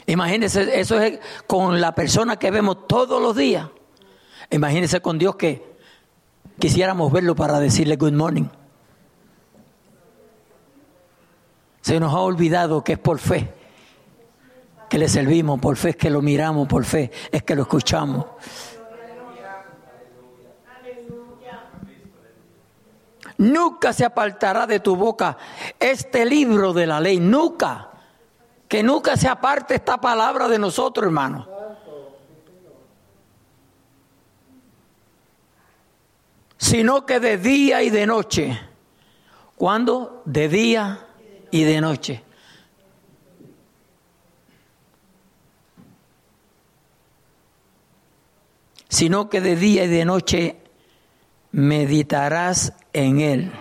[0.05, 3.69] Imagínese, eso es con la persona que vemos todos los días.
[4.51, 5.63] Imagínese con Dios que
[6.59, 8.49] quisiéramos verlo para decirle good morning.
[11.84, 13.54] Se nos ha olvidado que es por fe
[14.89, 18.26] que le servimos, por fe es que lo miramos, por fe es que lo escuchamos.
[23.38, 25.38] Nunca se apartará de tu boca
[25.78, 27.89] este libro de la ley, nunca.
[28.69, 31.50] Que nunca se aparte esta palabra de nosotros, hermano.
[36.56, 38.58] Sino que de día y de noche.
[39.58, 40.22] ¿Cuándo?
[40.24, 41.08] De día
[41.53, 42.23] y de noche.
[48.89, 50.57] Sino que de día y de noche
[51.51, 53.51] meditarás en él.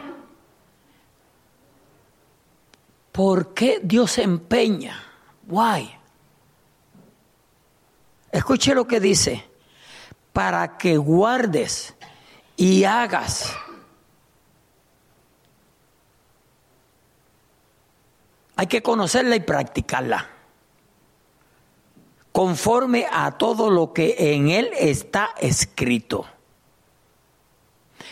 [3.12, 4.98] ¿Por qué Dios empeña?
[5.46, 5.90] Why?
[8.30, 9.44] Escuche lo que dice.
[10.32, 11.94] Para que guardes
[12.56, 13.54] y hagas
[18.62, 20.24] Hay que conocerla y practicarla.
[22.30, 26.26] Conforme a todo lo que en él está escrito.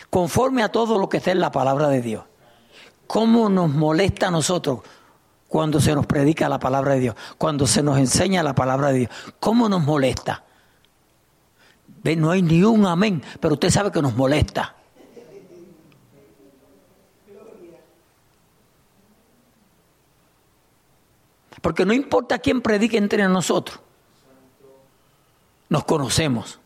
[0.09, 2.25] Conforme a todo lo que está en la palabra de Dios.
[3.07, 4.81] ¿Cómo nos molesta a nosotros
[5.47, 7.15] cuando se nos predica la palabra de Dios?
[7.37, 9.11] Cuando se nos enseña la palabra de Dios.
[9.39, 10.43] ¿Cómo nos molesta?
[12.03, 14.75] No hay ni un amén, pero usted sabe que nos molesta.
[21.61, 23.79] Porque no importa quién predique entre nosotros,
[25.69, 26.59] nos conocemos.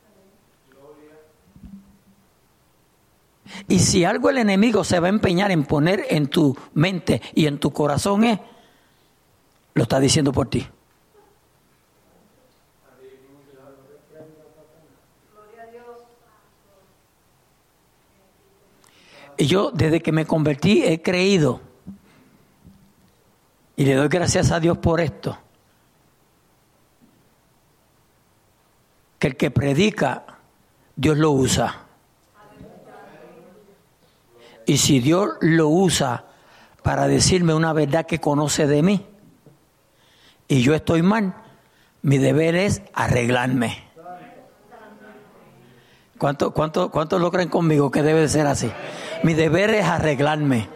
[3.67, 7.45] Y si algo el enemigo se va a empeñar en poner en tu mente y
[7.45, 8.39] en tu corazón es,
[9.73, 10.67] lo está diciendo por ti.
[19.37, 21.59] Y yo desde que me convertí he creído
[23.75, 25.37] y le doy gracias a Dios por esto.
[29.19, 30.25] Que el que predica,
[30.95, 31.81] Dios lo usa.
[34.65, 36.25] Y si Dios lo usa
[36.81, 39.05] para decirme una verdad que conoce de mí
[40.47, 41.35] y yo estoy mal,
[42.01, 43.83] mi deber es arreglarme.
[46.17, 48.71] ¿Cuánto, cuánto, cuánto lo creen conmigo que debe ser así?
[49.23, 50.69] Mi deber es arreglarme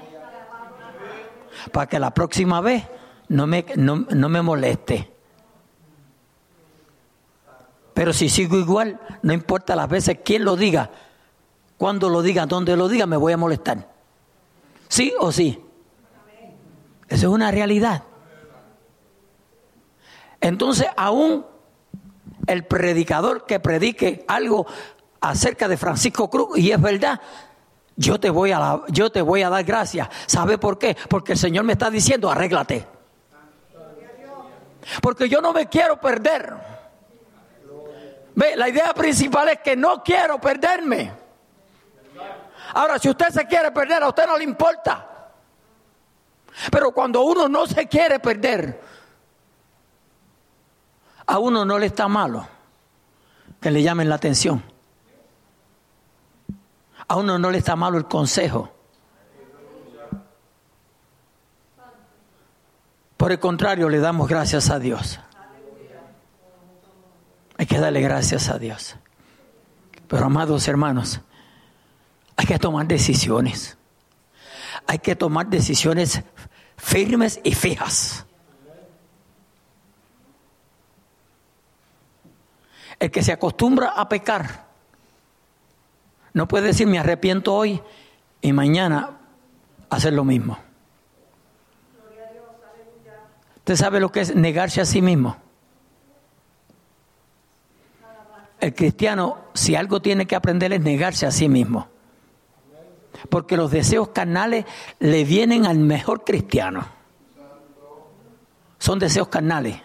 [1.71, 2.85] para que la próxima vez
[3.27, 3.95] no me, no,
[4.29, 5.11] me moleste.
[7.93, 10.91] Pero si sigo igual, no importa las veces quién lo diga,
[11.77, 13.89] cuando lo diga, dónde lo diga, me voy a molestar.
[14.87, 15.63] ¿Sí o sí?
[17.07, 18.03] Eso es una realidad.
[20.41, 21.45] Entonces, aún
[22.47, 24.65] el predicador que predique algo
[25.21, 27.19] acerca de Francisco Cruz, y es verdad,
[27.99, 30.07] yo te voy a, yo te voy a dar gracias.
[30.25, 30.95] ¿Sabe por qué?
[31.09, 32.87] Porque el Señor me está diciendo, arréglate.
[35.01, 36.53] Porque yo no me quiero perder.
[38.35, 41.11] Ve, la idea principal es que no quiero perderme.
[42.73, 45.05] Ahora, si usted se quiere perder, a usted no le importa.
[46.71, 48.81] Pero cuando uno no se quiere perder,
[51.25, 52.47] a uno no le está malo
[53.59, 54.63] que le llamen la atención.
[57.09, 58.71] A uno no le está malo el consejo.
[63.17, 65.19] Por el contrario, le damos gracias a Dios.
[67.57, 68.95] Hay que darle gracias a Dios.
[70.07, 71.19] Pero amados hermanos,
[72.37, 73.75] hay que tomar decisiones.
[74.85, 76.21] Hay que tomar decisiones
[76.77, 78.27] firmes y fijas.
[82.99, 84.68] El que se acostumbra a pecar
[86.33, 87.81] no puede decir me arrepiento hoy
[88.41, 89.17] y mañana
[89.89, 90.57] hacer lo mismo.
[93.57, 95.37] ¿Usted sabe lo que es negarse a sí mismo?
[98.59, 101.87] El cristiano, si algo tiene que aprender es negarse a sí mismo.
[103.29, 104.65] Porque los deseos carnales
[104.99, 106.85] le vienen al mejor cristiano.
[108.79, 109.81] Son deseos carnales.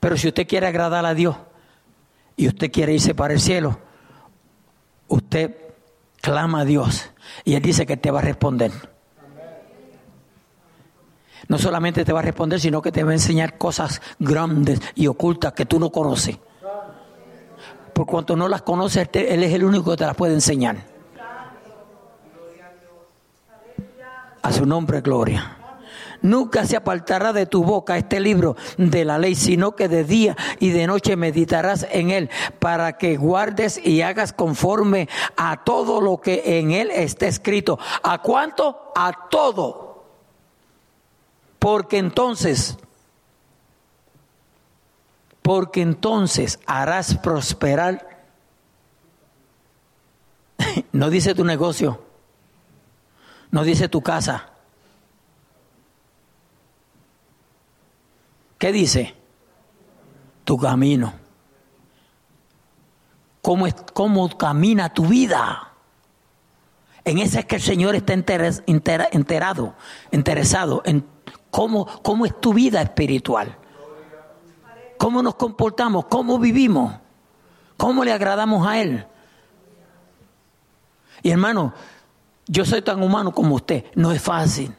[0.00, 1.36] Pero si usted quiere agradar a Dios,
[2.38, 3.78] y usted quiere irse para el cielo,
[5.08, 5.56] usted
[6.22, 7.10] clama a Dios
[7.44, 8.70] y Él dice que te va a responder.
[11.48, 15.08] No solamente te va a responder, sino que te va a enseñar cosas grandes y
[15.08, 16.38] ocultas que tú no conoces.
[17.92, 20.76] Por cuanto no las conoces, Él es el único que te las puede enseñar.
[24.42, 25.57] A su nombre, gloria.
[26.22, 30.36] Nunca se apartará de tu boca este libro de la ley, sino que de día
[30.58, 36.20] y de noche meditarás en él para que guardes y hagas conforme a todo lo
[36.20, 37.78] que en él está escrito.
[38.02, 38.92] ¿A cuánto?
[38.94, 40.04] A todo.
[41.58, 42.76] Porque entonces,
[45.42, 48.06] porque entonces harás prosperar.
[50.92, 52.02] No dice tu negocio,
[53.50, 54.50] no dice tu casa
[58.58, 59.14] ¿Qué dice?
[60.44, 61.14] Tu camino.
[63.40, 65.72] ¿Cómo, es, cómo camina tu vida?
[67.04, 69.74] En ese es que el Señor está enterado,
[70.10, 71.06] interesado en
[71.50, 73.56] cómo, cómo es tu vida espiritual.
[74.98, 76.94] Cómo nos comportamos, cómo vivimos,
[77.76, 79.06] cómo le agradamos a Él.
[81.22, 81.72] Y hermano,
[82.46, 83.84] yo soy tan humano como usted.
[83.94, 84.74] No es fácil.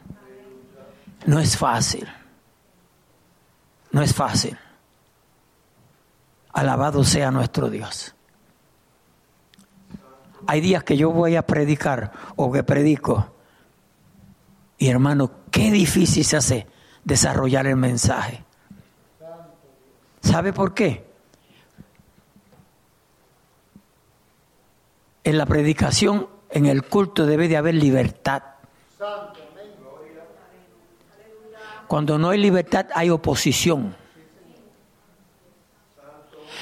[1.24, 2.06] No es fácil.
[3.92, 4.56] No es fácil.
[6.52, 8.14] Alabado sea nuestro Dios.
[10.46, 13.34] Hay días que yo voy a predicar o que predico.
[14.78, 16.66] Y hermano, qué difícil se hace
[17.04, 18.44] desarrollar el mensaje.
[20.22, 21.08] ¿Sabe por qué?
[25.24, 28.42] En la predicación, en el culto debe de haber libertad.
[31.90, 33.96] Cuando no hay libertad hay oposición.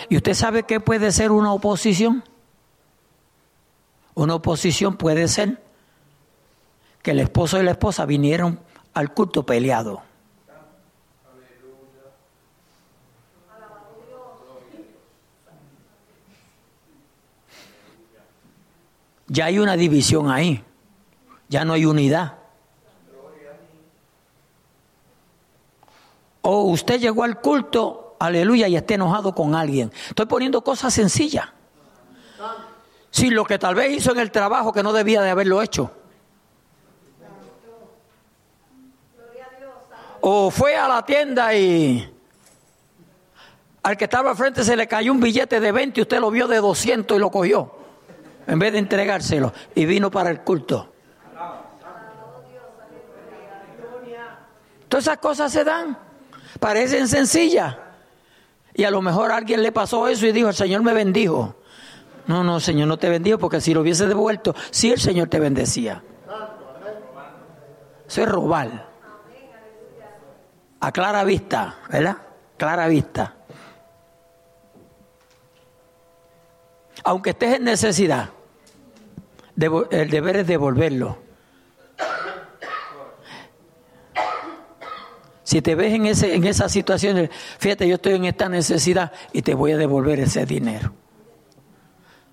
[0.09, 2.25] ¿Y usted sabe qué puede ser una oposición?
[4.15, 5.63] Una oposición puede ser
[7.03, 8.59] que el esposo y la esposa vinieron
[8.95, 10.03] al culto peleado.
[19.27, 20.65] ya hay una división ahí.
[21.51, 22.38] Ya no hay unidad.
[26.43, 29.93] O usted llegó al culto, aleluya, y está enojado con alguien.
[30.09, 31.49] Estoy poniendo cosas sencillas.
[33.11, 35.91] Si lo que tal vez hizo en el trabajo que no debía de haberlo hecho.
[40.21, 42.13] O fue a la tienda y
[43.83, 46.31] al que estaba al frente se le cayó un billete de 20 y usted lo
[46.31, 47.75] vio de 200 y lo cogió.
[48.47, 49.53] En vez de entregárselo.
[49.75, 50.93] Y vino para el culto.
[54.89, 56.08] Todas esas cosas se dan.
[56.61, 57.77] Parecen sencillas.
[58.75, 61.57] Y a lo mejor a alguien le pasó eso y dijo, el Señor me bendijo.
[62.27, 65.41] No, no, Señor, no te bendijo porque si lo hubiese devuelto, sí el Señor te
[65.41, 66.03] bendecía.
[68.07, 68.89] Eso es robar.
[70.81, 72.19] A clara vista, ¿verdad?
[72.57, 73.35] Clara vista.
[77.05, 78.31] Aunque estés en necesidad,
[79.91, 81.28] el deber es devolverlo.
[85.49, 89.41] Si te ves en, ese, en esa situación, fíjate, yo estoy en esta necesidad y
[89.41, 90.93] te voy a devolver ese dinero.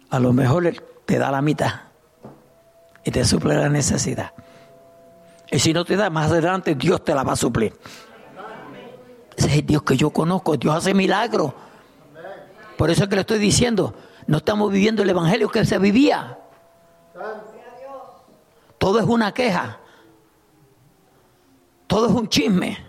[0.10, 0.70] A lo mejor
[1.06, 1.84] te da la mitad
[3.06, 4.34] y te suple la necesidad.
[5.50, 7.74] Y si no te da, más adelante Dios te la va a suplir.
[9.38, 10.58] Ese es el Dios que yo conozco.
[10.58, 11.54] Dios hace milagros.
[12.78, 13.96] Por eso es que le estoy diciendo,
[14.28, 16.38] no estamos viviendo el evangelio que se vivía.
[18.78, 19.80] Todo es una queja.
[21.88, 22.85] Todo es un chisme.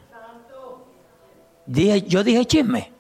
[1.67, 2.93] Dije, yo dije chisme.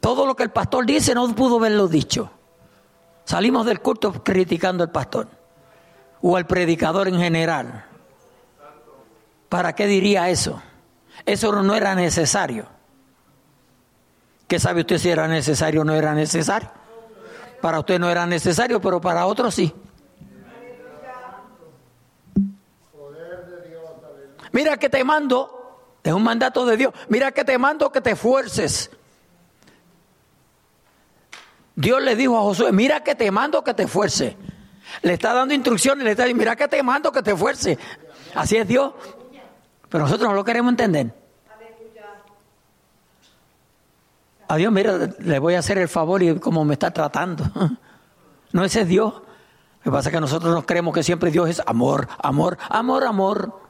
[0.00, 2.28] Todo lo que el pastor dice no pudo haberlo dicho.
[3.24, 5.28] Salimos del culto criticando al pastor
[6.20, 7.84] o al predicador en general.
[9.48, 10.60] ¿Para qué diría eso?
[11.24, 12.66] Eso no era necesario.
[14.48, 16.68] ¿Qué sabe usted si era necesario o no era necesario?
[17.60, 19.72] Para usted no era necesario, pero para otros sí.
[24.52, 28.12] Mira que te mando, es un mandato de Dios, mira que te mando que te
[28.12, 28.90] esfuerces.
[31.74, 34.36] Dios le dijo a Josué, mira que te mando que te esfuerces.
[35.00, 37.78] Le está dando instrucciones, le está diciendo, mira que te mando que te esfuerces.
[38.34, 38.92] Así es Dios.
[39.88, 41.14] Pero nosotros no lo queremos entender.
[44.48, 47.44] A Dios, mira, le voy a hacer el favor y como me está tratando.
[48.52, 49.14] No, ese es Dios.
[49.14, 53.04] Lo que pasa es que nosotros nos creemos que siempre Dios es amor, amor, amor,
[53.04, 53.61] amor.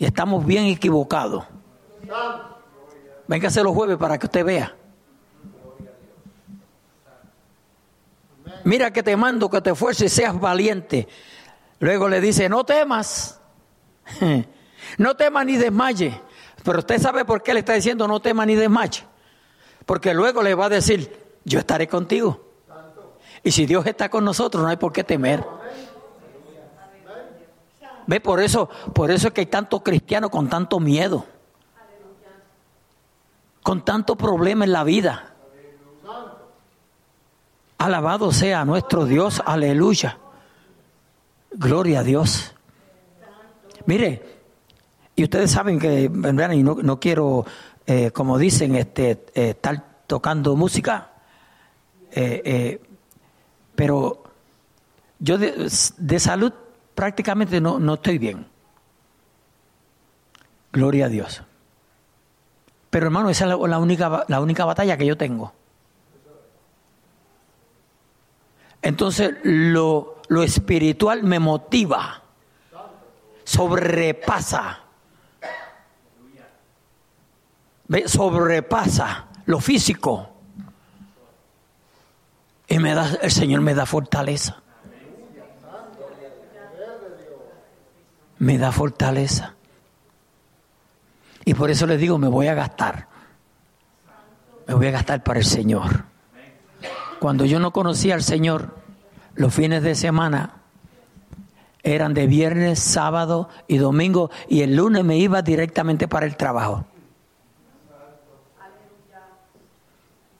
[0.00, 1.44] Y estamos bien equivocados.
[3.28, 4.74] Véngase los jueves para que usted vea.
[8.64, 11.06] Mira que te mando que te esfuerces y seas valiente.
[11.80, 13.40] Luego le dice, no temas.
[14.96, 16.20] No temas ni desmaye.
[16.64, 19.04] Pero usted sabe por qué le está diciendo no temas ni desmaye.
[19.84, 22.40] Porque luego le va a decir, yo estaré contigo.
[23.44, 25.44] Y si Dios está con nosotros, no hay por qué temer.
[28.10, 31.24] Ve, por eso, por eso es que hay tantos cristianos con tanto miedo.
[33.62, 35.32] Con tanto problema en la vida.
[37.78, 40.18] Alabado sea nuestro Dios, aleluya.
[41.52, 42.52] Gloria a Dios.
[43.86, 44.40] Mire,
[45.14, 47.46] y ustedes saben que, y no, no quiero,
[47.86, 51.12] eh, como dicen, este, eh, estar tocando música,
[52.10, 52.80] eh,
[53.76, 54.24] pero
[55.20, 56.52] yo de, de salud
[56.94, 58.46] prácticamente no, no estoy bien.
[60.72, 61.42] Gloria a Dios.
[62.90, 65.52] Pero hermano, esa es la, única, la única batalla que yo tengo.
[68.82, 72.22] Entonces lo, lo espiritual me motiva,
[73.44, 74.80] sobrepasa,
[78.06, 80.30] sobrepasa lo físico.
[82.66, 84.62] Y me da, el Señor me da fortaleza.
[88.40, 89.54] Me da fortaleza.
[91.44, 93.06] Y por eso les digo, me voy a gastar.
[94.66, 96.04] Me voy a gastar para el Señor.
[97.20, 98.74] Cuando yo no conocía al Señor,
[99.34, 100.54] los fines de semana
[101.82, 106.86] eran de viernes, sábado y domingo, y el lunes me iba directamente para el trabajo.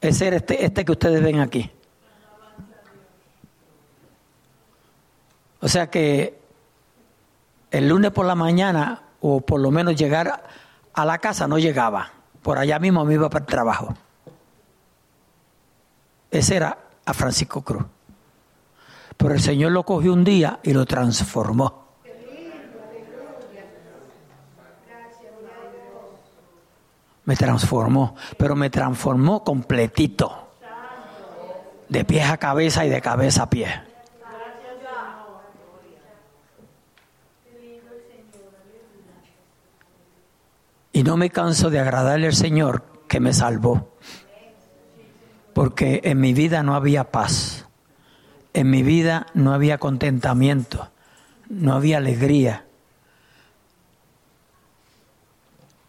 [0.01, 1.71] Ese era este, este que ustedes ven aquí.
[5.61, 6.40] O sea que
[7.71, 10.43] el lunes por la mañana, o por lo menos llegar
[10.93, 12.11] a la casa, no llegaba.
[12.43, 13.95] Por allá mismo me iba para el trabajo.
[16.31, 17.85] Ese era a Francisco Cruz.
[19.17, 21.81] Pero el Señor lo cogió un día y lo transformó.
[27.25, 30.49] Me transformó, pero me transformó completito.
[31.89, 33.90] De pies a cabeza y de cabeza a pie.
[40.93, 43.97] Y no me canso de agradarle al Señor que me salvó.
[45.55, 47.67] Porque en mi vida no había paz.
[48.53, 50.91] En mi vida no había contentamiento.
[51.49, 52.67] No había alegría.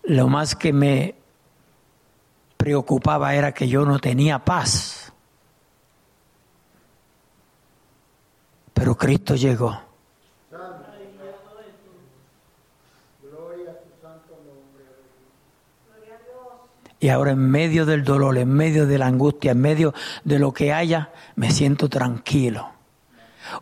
[0.04, 1.16] Lo más que me
[2.58, 5.14] preocupaba era que yo no tenía paz.
[8.74, 9.91] Pero Cristo llegó.
[17.02, 19.92] Y ahora en medio del dolor, en medio de la angustia, en medio
[20.24, 22.70] de lo que haya, me siento tranquilo.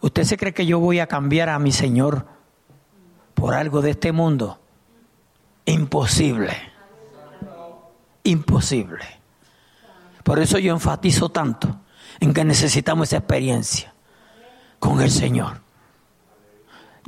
[0.02, 2.26] ¿Usted se cree que yo voy a cambiar a mi Señor
[3.36, 4.60] por algo de este mundo?
[5.64, 6.52] Imposible.
[8.24, 9.06] Imposible.
[10.24, 11.80] Por eso yo enfatizo tanto
[12.20, 13.94] en que necesitamos esa experiencia
[14.80, 15.62] con el Señor.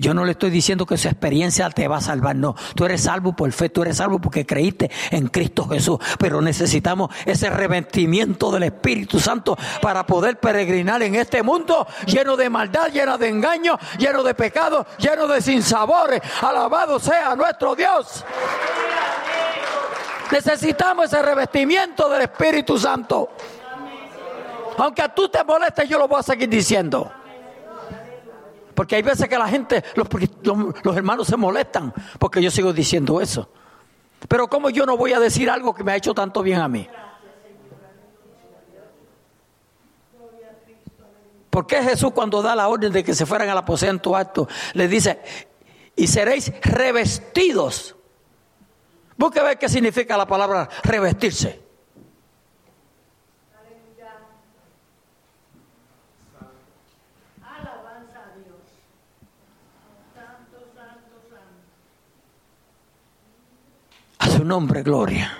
[0.01, 2.55] Yo no le estoy diciendo que esa experiencia te va a salvar, no.
[2.73, 5.99] Tú eres salvo por fe, tú eres salvo porque creíste en Cristo Jesús.
[6.17, 12.49] Pero necesitamos ese revestimiento del Espíritu Santo para poder peregrinar en este mundo lleno de
[12.49, 16.19] maldad, lleno de engaño, lleno de pecado, lleno de sinsabores.
[16.41, 18.25] Alabado sea nuestro Dios.
[20.31, 23.29] Necesitamos ese revestimiento del Espíritu Santo.
[24.79, 27.20] Aunque a tú te molestes, yo lo voy a seguir diciendo.
[28.81, 33.47] Porque hay veces que la gente, los, hermanos se molestan porque yo sigo diciendo eso.
[34.27, 36.67] Pero ¿cómo yo no voy a decir algo que me ha hecho tanto bien a
[36.67, 36.89] mí?
[41.51, 44.87] ¿Por qué Jesús cuando da la orden de que se fueran al aposento alto le
[44.87, 45.21] dice,
[45.95, 47.95] y seréis revestidos?
[49.15, 51.61] Busque ver qué significa la palabra revestirse.
[64.29, 65.37] Su nombre, gloria.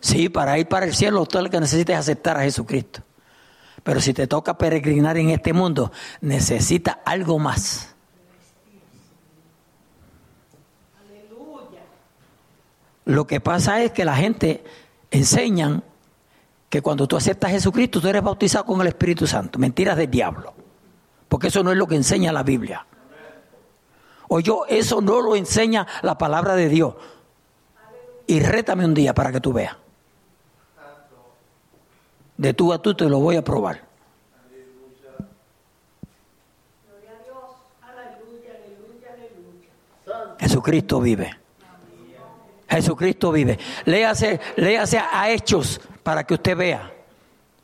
[0.00, 3.02] Sí, para ir para el cielo, todo lo que necesitas es aceptar a Jesucristo.
[3.82, 7.94] Pero si te toca peregrinar en este mundo, necesita algo más.
[13.06, 14.64] Lo que pasa es que la gente
[15.10, 15.82] enseñan
[16.70, 19.58] que cuando tú aceptas a Jesucristo, tú eres bautizado con el Espíritu Santo.
[19.58, 20.54] Mentiras del diablo.
[21.28, 22.86] Porque eso no es lo que enseña la Biblia.
[24.28, 26.94] O yo, eso no lo enseña la palabra de Dios
[28.26, 29.76] y rétame un día para que tú veas.
[32.36, 33.82] De tú a tú te lo voy a probar.
[40.38, 41.36] Jesucristo vive.
[42.68, 43.58] Jesucristo vive.
[43.84, 46.92] Léase, léase a Hechos para que usted vea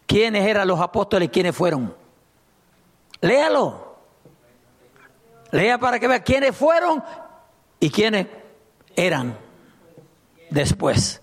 [0.06, 1.94] quiénes eran los apóstoles y quiénes fueron.
[3.20, 3.89] Léalo.
[5.52, 7.02] Lea para que vea quiénes fueron
[7.78, 8.26] y quiénes
[8.94, 9.36] eran
[10.50, 11.20] después.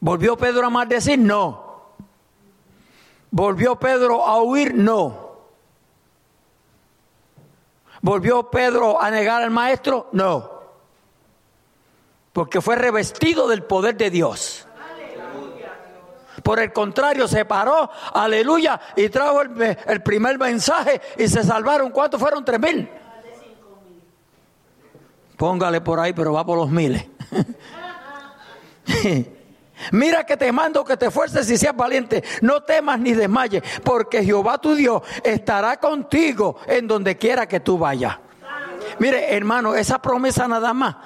[0.00, 1.18] ¿Volvió Pedro a maldecir?
[1.18, 1.70] No.
[3.30, 4.74] ¿Volvió Pedro a huir?
[4.74, 5.30] No.
[8.02, 10.08] ¿Volvió Pedro a negar al maestro?
[10.12, 10.60] No.
[12.32, 14.66] Porque fue revestido del poder de Dios.
[16.50, 21.92] Por el contrario, se paró, aleluya, y trajo el, primer mensaje y se salvaron.
[21.92, 22.44] ¿Cuántos fueron?
[22.44, 22.90] Tres mil.
[25.36, 27.06] Póngale por ahí, pero va por los miles.
[29.92, 32.24] Mira que te mando que te esfuerces y seas valiente.
[32.42, 37.78] No temas ni desmayes, porque Jehová tu Dios estará contigo en donde quiera que tú
[37.78, 38.18] vayas.
[38.98, 40.96] Mire, hermano, esa promesa nada más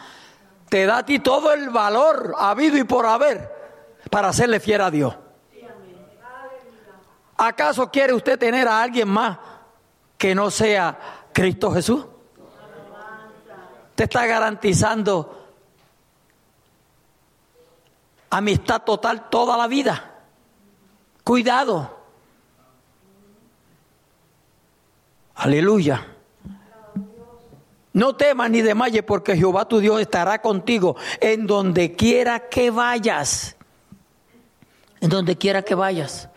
[0.71, 3.53] te da a ti todo el valor habido y por haber
[4.09, 5.17] para hacerle fiel a Dios.
[7.47, 9.39] ¿Acaso quiere usted tener a alguien más
[10.19, 10.99] que no sea
[11.33, 12.07] Cristo Jesús?
[13.95, 15.49] te está garantizando
[18.31, 20.13] amistad total toda la vida.
[21.23, 21.97] Cuidado.
[25.37, 26.09] Aleluya.
[27.93, 33.57] No temas ni desmayes porque Jehová tu Dios estará contigo en donde quiera que vayas.
[35.01, 36.29] En donde quiera que vayas.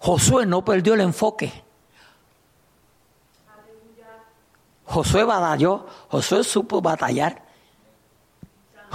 [0.00, 1.52] Josué no perdió el enfoque.
[4.84, 7.44] Josué batalló, Josué supo batallar,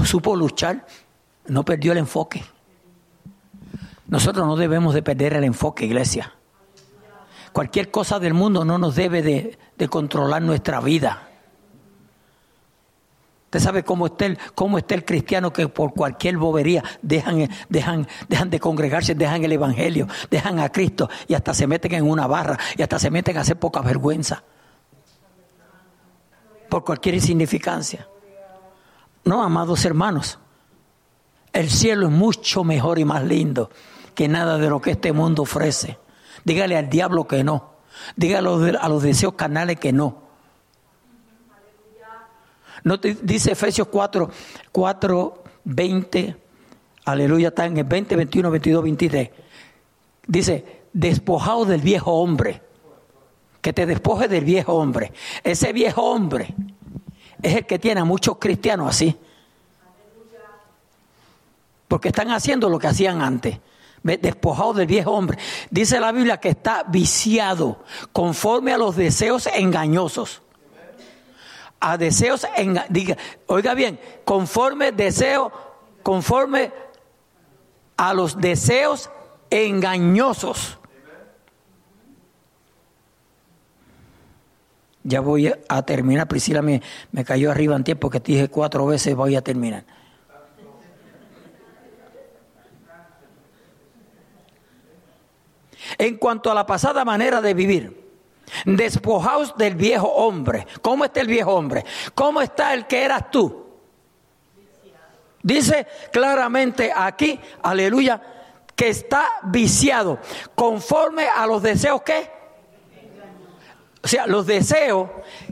[0.04, 0.86] supo luchar,
[1.46, 2.44] no perdió el enfoque.
[4.08, 6.34] Nosotros no debemos de perder el enfoque, iglesia.
[7.54, 11.25] Cualquier cosa del mundo no nos debe de, de controlar nuestra vida.
[13.56, 18.06] Usted sabe cómo está, el, cómo está el cristiano que por cualquier bobería dejan, dejan,
[18.28, 22.28] dejan de congregarse, dejan el Evangelio, dejan a Cristo y hasta se meten en una
[22.28, 24.44] barra y hasta se meten a hacer poca vergüenza.
[26.68, 28.10] Por cualquier insignificancia.
[29.24, 30.38] No, amados hermanos,
[31.54, 33.70] el cielo es mucho mejor y más lindo
[34.16, 35.98] que nada de lo que este mundo ofrece.
[36.44, 37.76] Dígale al diablo que no.
[38.18, 40.25] Dígale a los deseos carnales que no.
[42.86, 44.30] No dice Efesios 4,
[44.72, 46.38] 4, 20,
[47.06, 49.30] aleluya, está en el 20, 21, 22, 23.
[50.28, 52.62] Dice, despojado del viejo hombre,
[53.60, 55.12] que te despoje del viejo hombre.
[55.44, 56.54] Ese viejo hombre
[57.42, 59.18] es el que tiene a muchos cristianos así.
[61.88, 63.60] Porque están haciendo lo que hacían antes
[64.04, 65.40] despojado del viejo hombre.
[65.72, 70.44] Dice la Biblia que está viciado conforme a los deseos engañosos.
[71.88, 72.48] A deseos,
[72.90, 73.16] diga,
[73.46, 75.52] oiga bien, conforme deseo,
[76.02, 76.74] conforme
[77.96, 79.12] a los deseos
[79.52, 80.80] engañosos.
[85.04, 86.82] Ya voy a terminar, Priscila me,
[87.12, 89.86] me cayó arriba en tiempo que te dije cuatro veces voy a terminar.
[96.00, 98.05] En cuanto a la pasada manera de vivir,
[98.66, 100.68] despojaos del viejo hombre.
[100.82, 101.86] ¿Cómo está el viejo hombre?
[102.14, 103.66] ¿Cómo está el que eras tú?
[105.42, 108.20] Dice claramente aquí, aleluya,
[108.76, 110.20] que está viciado
[110.56, 112.36] conforme a los deseos que
[114.06, 115.10] o sea, los deseos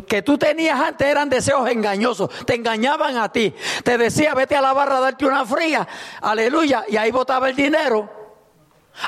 [0.08, 3.52] que tú tenías antes eran deseos engañosos, te engañaban a ti.
[3.84, 5.88] Te decía, vete a la barra darte una fría,
[6.22, 8.23] aleluya, y ahí botaba el dinero.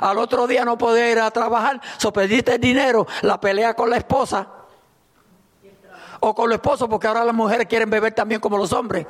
[0.02, 3.90] Al otro día no podía ir a trabajar, so perdiste el dinero, la pelea con
[3.90, 4.48] la esposa
[6.20, 9.06] o con los esposos, porque ahora las mujeres quieren beber también como los hombres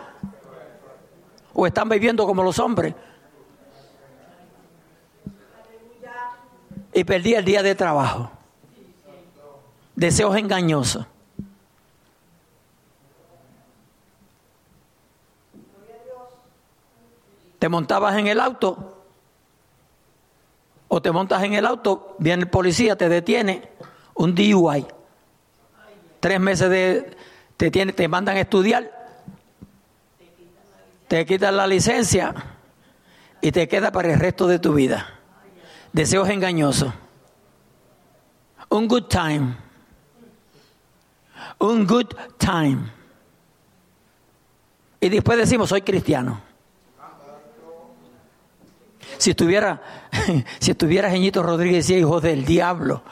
[1.55, 2.93] o están bebiendo como los hombres.
[6.93, 8.31] Y perdí el día de trabajo.
[9.95, 11.05] Deseos engañosos.
[17.59, 18.94] Te montabas en el auto
[20.87, 23.69] o te montas en el auto, viene el policía, te detiene,
[24.13, 24.85] un DUI.
[26.19, 27.17] Tres meses de,
[27.57, 28.91] te, tiene, te mandan a estudiar,
[31.07, 32.33] te quitan la licencia
[33.41, 35.19] y te queda para el resto de tu vida.
[35.93, 36.93] Deseos engañosos.
[38.69, 39.55] Un good time.
[41.59, 42.07] Un good
[42.37, 42.91] time.
[44.99, 46.41] Y después decimos, soy cristiano.
[49.17, 49.81] Si estuviera,
[50.59, 53.03] si estuviera Geñito Rodríguez, decía hijo del diablo.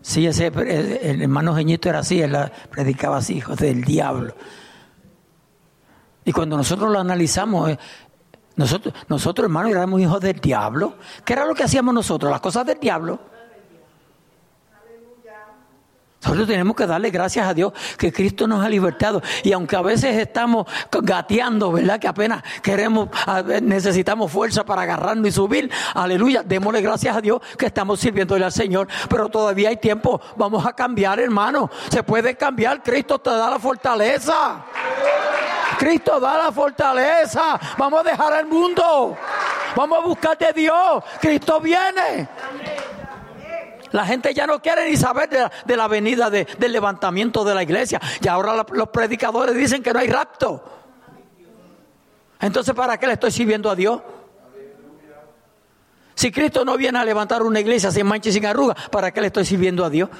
[0.00, 2.36] Sí, ese, el, hermano Geñito era así, él
[2.70, 4.34] predicaba así, hijo del diablo.
[6.26, 7.78] Y cuando nosotros lo analizamos, eh,
[8.56, 10.96] nosotros, nosotros hermanos éramos hijos del diablo.
[11.24, 12.30] ¿Qué era lo que hacíamos nosotros?
[12.30, 13.18] Las cosas del diablo.
[16.24, 19.22] Nosotros tenemos que darle gracias a Dios que Cristo nos ha libertado.
[19.42, 22.00] Y aunque a veces estamos gateando, ¿verdad?
[22.00, 23.10] Que apenas queremos,
[23.62, 25.70] necesitamos fuerza para agarrarnos y subir.
[25.94, 26.42] Aleluya.
[26.42, 28.88] Démosle gracias a Dios que estamos sirviéndole al Señor.
[29.08, 30.20] Pero todavía hay tiempo.
[30.36, 31.70] Vamos a cambiar, hermano.
[31.90, 32.82] Se puede cambiar.
[32.82, 34.64] Cristo te da la fortaleza.
[35.78, 37.60] Cristo da la fortaleza.
[37.76, 39.16] Vamos a dejar el mundo.
[39.76, 41.04] Vamos a buscar de Dios.
[41.20, 42.28] Cristo viene.
[43.94, 45.28] La gente ya no quiere ni saber
[45.64, 48.00] de la, venida del levantamiento de la iglesia.
[48.20, 50.64] Y ahora los predicadores dicen que no hay rapto.
[52.40, 54.02] Entonces, ¿para qué le estoy sirviendo a Dios?
[56.16, 59.20] Si Cristo no viene a levantar una iglesia sin mancha y sin arruga, ¿para qué
[59.20, 60.10] le estoy sirviendo a Dios?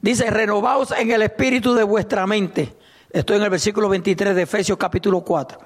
[0.00, 2.76] Dice, renovaos en el espíritu de vuestra mente.
[3.10, 5.58] Estoy en el versículo 23 de Efesios capítulo 4.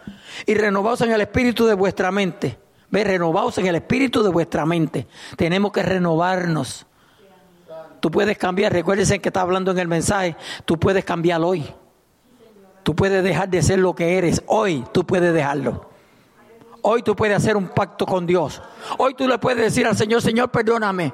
[0.47, 2.59] Y renovaos en el espíritu de vuestra mente.
[2.91, 5.07] Ve, renovaos en el espíritu de vuestra mente.
[5.37, 6.87] Tenemos que renovarnos.
[8.01, 11.67] Tú puedes cambiar, recuérdense que está hablando en el mensaje, tú puedes cambiar hoy.
[12.83, 14.43] Tú puedes dejar de ser lo que eres.
[14.47, 15.91] Hoy tú puedes dejarlo.
[16.81, 18.63] Hoy tú puedes hacer un pacto con Dios.
[18.97, 21.13] Hoy tú le puedes decir al Señor, Señor, perdóname.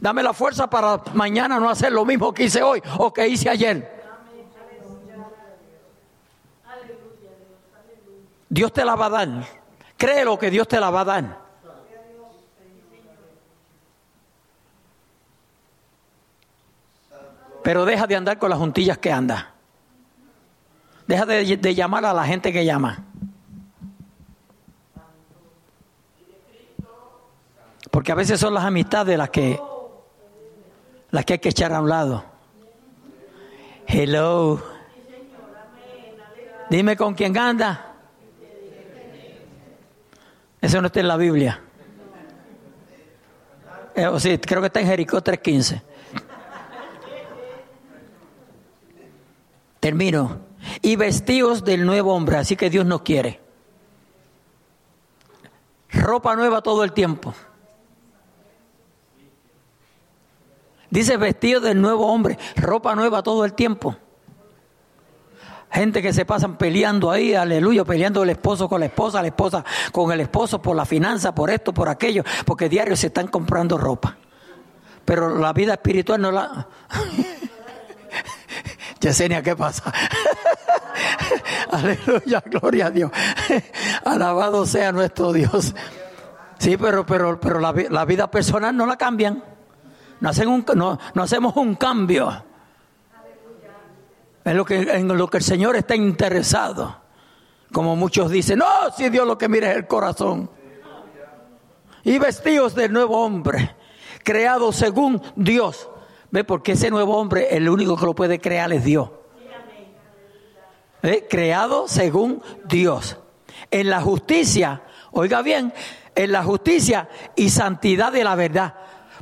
[0.00, 3.48] Dame la fuerza para mañana no hacer lo mismo que hice hoy o que hice
[3.48, 3.95] ayer.
[8.48, 9.28] Dios te la va a dar.
[9.96, 11.46] Créelo que Dios te la va a dar.
[17.62, 19.54] Pero deja de andar con las juntillas que anda.
[21.06, 23.04] Deja de, de llamar a la gente que llama.
[27.90, 29.60] Porque a veces son las amistades las que
[31.10, 32.24] las que hay que echar a un lado.
[33.86, 34.62] Hello.
[36.68, 37.85] Dime con quién anda.
[40.66, 41.62] Eso no está en la Biblia.
[43.94, 45.80] Eh, o sí, creo que está en Jericó 3.15.
[49.78, 50.40] Termino.
[50.82, 53.40] Y vestidos del nuevo hombre, así que Dios nos quiere.
[55.90, 57.32] Ropa nueva todo el tiempo.
[60.90, 63.96] Dice vestido del nuevo hombre, ropa nueva todo el tiempo.
[65.76, 69.62] Gente que se pasan peleando ahí, aleluya, peleando el esposo con la esposa, la esposa
[69.92, 73.76] con el esposo por la finanza, por esto, por aquello, porque diario se están comprando
[73.76, 74.16] ropa.
[75.04, 76.66] Pero la vida espiritual no la...
[79.00, 79.92] Yesenia, ¿qué pasa?
[81.70, 83.10] aleluya, gloria a Dios.
[84.06, 85.74] Alabado sea nuestro Dios.
[86.58, 89.44] Sí, pero, pero, pero la, la vida personal no la cambian.
[90.20, 92.46] No, hacen un, no, no hacemos un cambio.
[94.46, 97.00] En lo, que, en lo que el Señor está interesado.
[97.72, 100.48] Como muchos dicen, no, si Dios lo que mira es el corazón.
[102.04, 103.74] Y vestidos del nuevo hombre,
[104.22, 105.90] creado según Dios.
[106.30, 106.44] ¿Ve?
[106.44, 109.10] Porque ese nuevo hombre, el único que lo puede crear es Dios.
[111.28, 113.18] Creado según Dios.
[113.72, 115.74] En la justicia, oiga bien,
[116.14, 118.74] en la justicia y santidad de la verdad.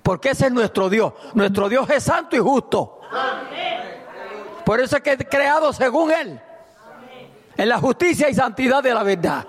[0.02, 1.14] Porque ese es nuestro Dios.
[1.32, 3.00] Nuestro Dios es santo y justo.
[4.64, 6.40] Por eso es que es creado según Él.
[7.56, 9.46] En la justicia y santidad de la verdad.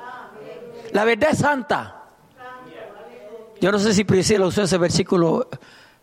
[0.91, 2.03] La verdad es santa.
[3.59, 5.49] Yo no sé si Priscila usó ese versículo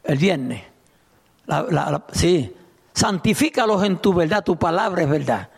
[0.03, 0.65] el viernes.
[2.13, 2.57] sí.
[2.95, 5.49] Santifícalos en tu verdad, tu palabra es verdad.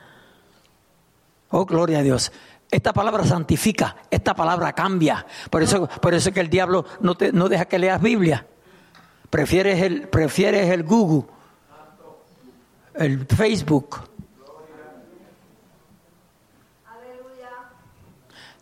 [1.50, 2.30] Oh, gloria a Dios.
[2.70, 5.26] Esta palabra santifica, esta palabra cambia.
[5.50, 8.46] Por eso, por eso es que el diablo no, te, no deja que leas Biblia.
[9.30, 11.24] Prefieres el, prefieres el Google
[12.94, 14.00] el Facebook.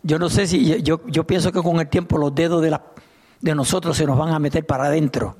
[0.01, 2.83] Yo no sé si, yo, yo pienso que con el tiempo los dedos de, la,
[3.39, 5.37] de nosotros se nos van a meter para adentro.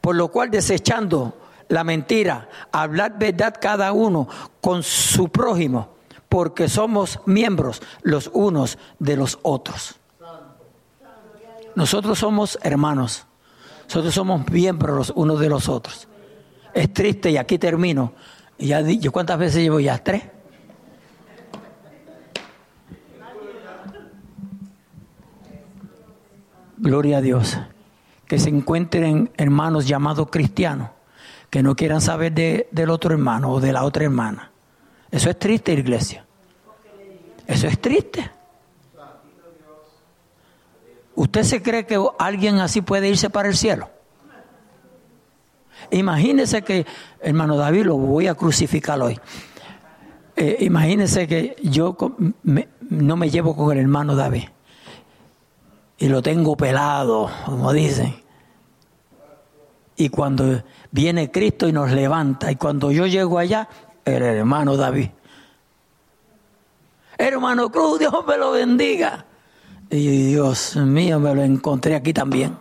[0.00, 1.36] Por lo cual desechando
[1.68, 4.28] la mentira, hablar verdad cada uno
[4.60, 5.90] con su prójimo,
[6.28, 9.96] porque somos miembros los unos de los otros.
[11.74, 13.26] Nosotros somos hermanos.
[13.92, 16.08] Nosotros somos miembros los unos de los otros.
[16.72, 18.14] Es triste y aquí termino.
[18.56, 20.22] Y cuántas veces llevo ya tres.
[26.78, 27.58] Gloria a Dios.
[28.26, 30.88] Que se encuentren hermanos llamados cristianos
[31.50, 34.52] que no quieran saber de, del otro hermano o de la otra hermana.
[35.10, 36.24] Eso es triste, iglesia.
[37.46, 38.30] Eso es triste.
[41.14, 43.90] ¿Usted se cree que alguien así puede irse para el cielo?
[45.90, 46.86] Imagínese que,
[47.20, 49.18] hermano David, lo voy a crucificar hoy.
[50.36, 51.96] Eh, imagínese que yo
[52.88, 54.44] no me llevo con el hermano David
[56.02, 58.16] y lo tengo pelado, como dicen.
[59.94, 63.68] Y cuando viene Cristo y nos levanta, y cuando yo llego allá,
[64.04, 65.10] el hermano David.
[67.18, 69.26] Hermano Cruz, Dios me lo bendiga.
[69.92, 72.56] Y Dios mío, me lo encontré aquí también.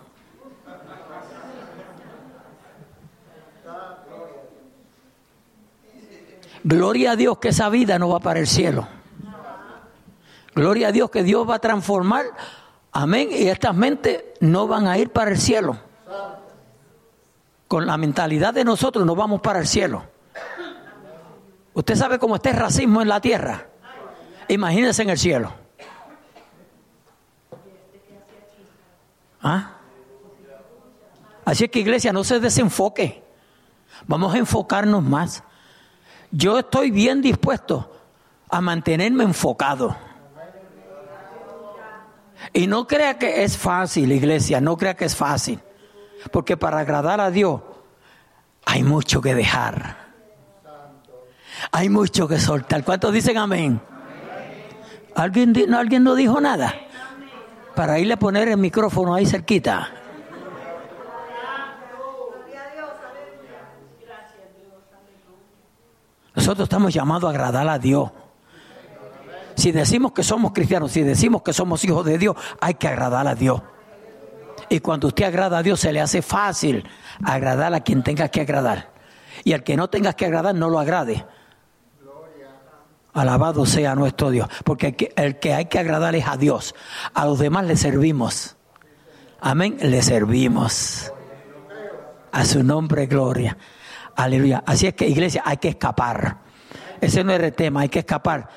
[6.62, 8.86] Gloria a Dios que esa vida no va para el cielo.
[10.54, 12.26] Gloria a Dios que Dios va a transformar.
[12.92, 13.30] Amén.
[13.32, 15.78] Y estas mentes no van a ir para el cielo.
[17.70, 20.04] Con la mentalidad de nosotros no vamos para el cielo.
[21.74, 23.68] Usted sabe cómo está el racismo en la tierra.
[24.50, 25.62] Imagínese en el cielo.
[29.42, 29.78] ¿Ah?
[31.46, 33.24] Así es que iglesia, no se desenfoque.
[34.08, 35.44] Vamos a enfocarnos más.
[36.32, 37.92] Yo estoy bien dispuesto
[38.50, 39.96] a mantenerme enfocado.
[42.54, 45.60] Y no crea que es fácil, iglesia, no crea que es fácil.
[46.32, 47.62] Porque para agradar a Dios
[48.66, 49.98] hay mucho que dejar.
[51.72, 52.84] Hay mucho que soltar.
[52.84, 53.82] ¿Cuántos dicen amén?
[55.16, 56.74] ¿Alguien, ¿Alguien no dijo nada?
[57.82, 59.90] Para irle a poner el micrófono ahí cerquita.
[66.36, 68.12] Nosotros estamos llamados a agradar a Dios.
[69.56, 73.28] Si decimos que somos cristianos, si decimos que somos hijos de Dios, hay que agradar
[73.28, 73.64] a Dios.
[74.70, 76.88] Y cuando usted agrada a Dios, se le hace fácil
[77.24, 78.92] agradar a quien tenga que agradar.
[79.44, 81.26] Y al que no tenga que agradar, no lo agrade.
[83.14, 84.48] Alabado sea nuestro Dios.
[84.64, 86.76] Porque el que, hay que agradar es a Dios.
[87.14, 88.56] A los demás le servimos.
[89.40, 89.78] Amén.
[89.82, 91.12] Le servimos.
[92.32, 93.58] A su nombre, gloria.
[94.16, 94.64] Aleluya.
[94.66, 96.38] Así es que, iglesia, hay que escapar.
[97.02, 98.48] Ese no es el tema, hay que escapar.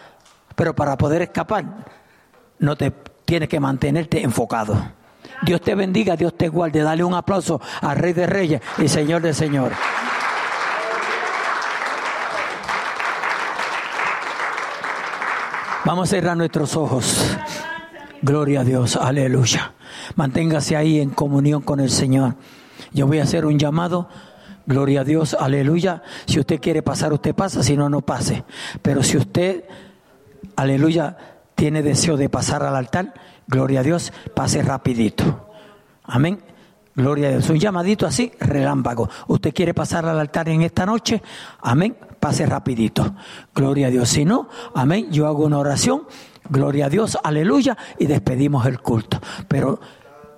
[0.55, 1.65] Pero para poder escapar,
[2.59, 2.93] no te
[3.25, 4.77] tienes que mantenerte enfocado.
[5.43, 6.81] Dios te bendiga, Dios te guarde.
[6.83, 9.79] Dale un aplauso al Rey de Reyes y Señor de Señores.
[15.85, 17.37] Vamos a cerrar nuestros ojos.
[18.23, 19.75] Gloria a Dios, aleluya.
[20.17, 22.37] Manténgase ahí en comunión con el Señor.
[22.93, 24.09] Yo voy a hacer un llamado.
[24.67, 26.03] Gloria a Dios, aleluya.
[26.25, 28.45] Si usted quiere pasar, usted pasa, si no, no pase.
[28.81, 29.65] Pero si usted,
[30.57, 31.19] aleluya,
[31.55, 33.13] tiene deseo de pasar al altar,
[33.47, 35.51] gloria a Dios, pase rapidito.
[36.03, 36.41] Amén.
[36.97, 37.51] Gloria a Dios.
[37.51, 39.09] Un llamadito así, relámpago.
[39.27, 41.23] Usted quiere pasar al altar en esta noche,
[41.63, 43.15] amén, pase rapidito.
[43.55, 44.09] Gloria a Dios.
[44.09, 46.05] Si no, amén, yo hago una oración,
[46.49, 49.21] gloria a Dios, aleluya, y despedimos el culto.
[49.49, 49.81] Pero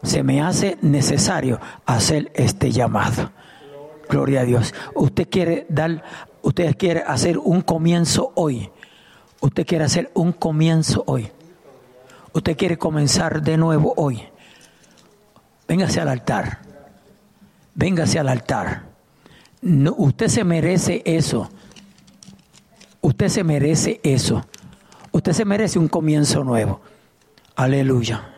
[0.02, 3.32] se me hace necesario hacer este llamado.
[4.08, 4.72] Gloria a Dios.
[4.94, 6.02] Usted quiere dar,
[6.40, 8.70] usted quiere hacer un comienzo hoy.
[9.40, 11.30] Usted quiere hacer un comienzo hoy.
[12.32, 14.22] Usted quiere comenzar de nuevo hoy.
[15.68, 16.58] Véngase al altar.
[17.74, 18.84] Véngase al altar.
[19.62, 21.50] No, usted se merece eso.
[23.00, 24.46] Usted se merece eso.
[25.12, 26.80] Usted se merece un comienzo nuevo.
[27.56, 28.35] Aleluya.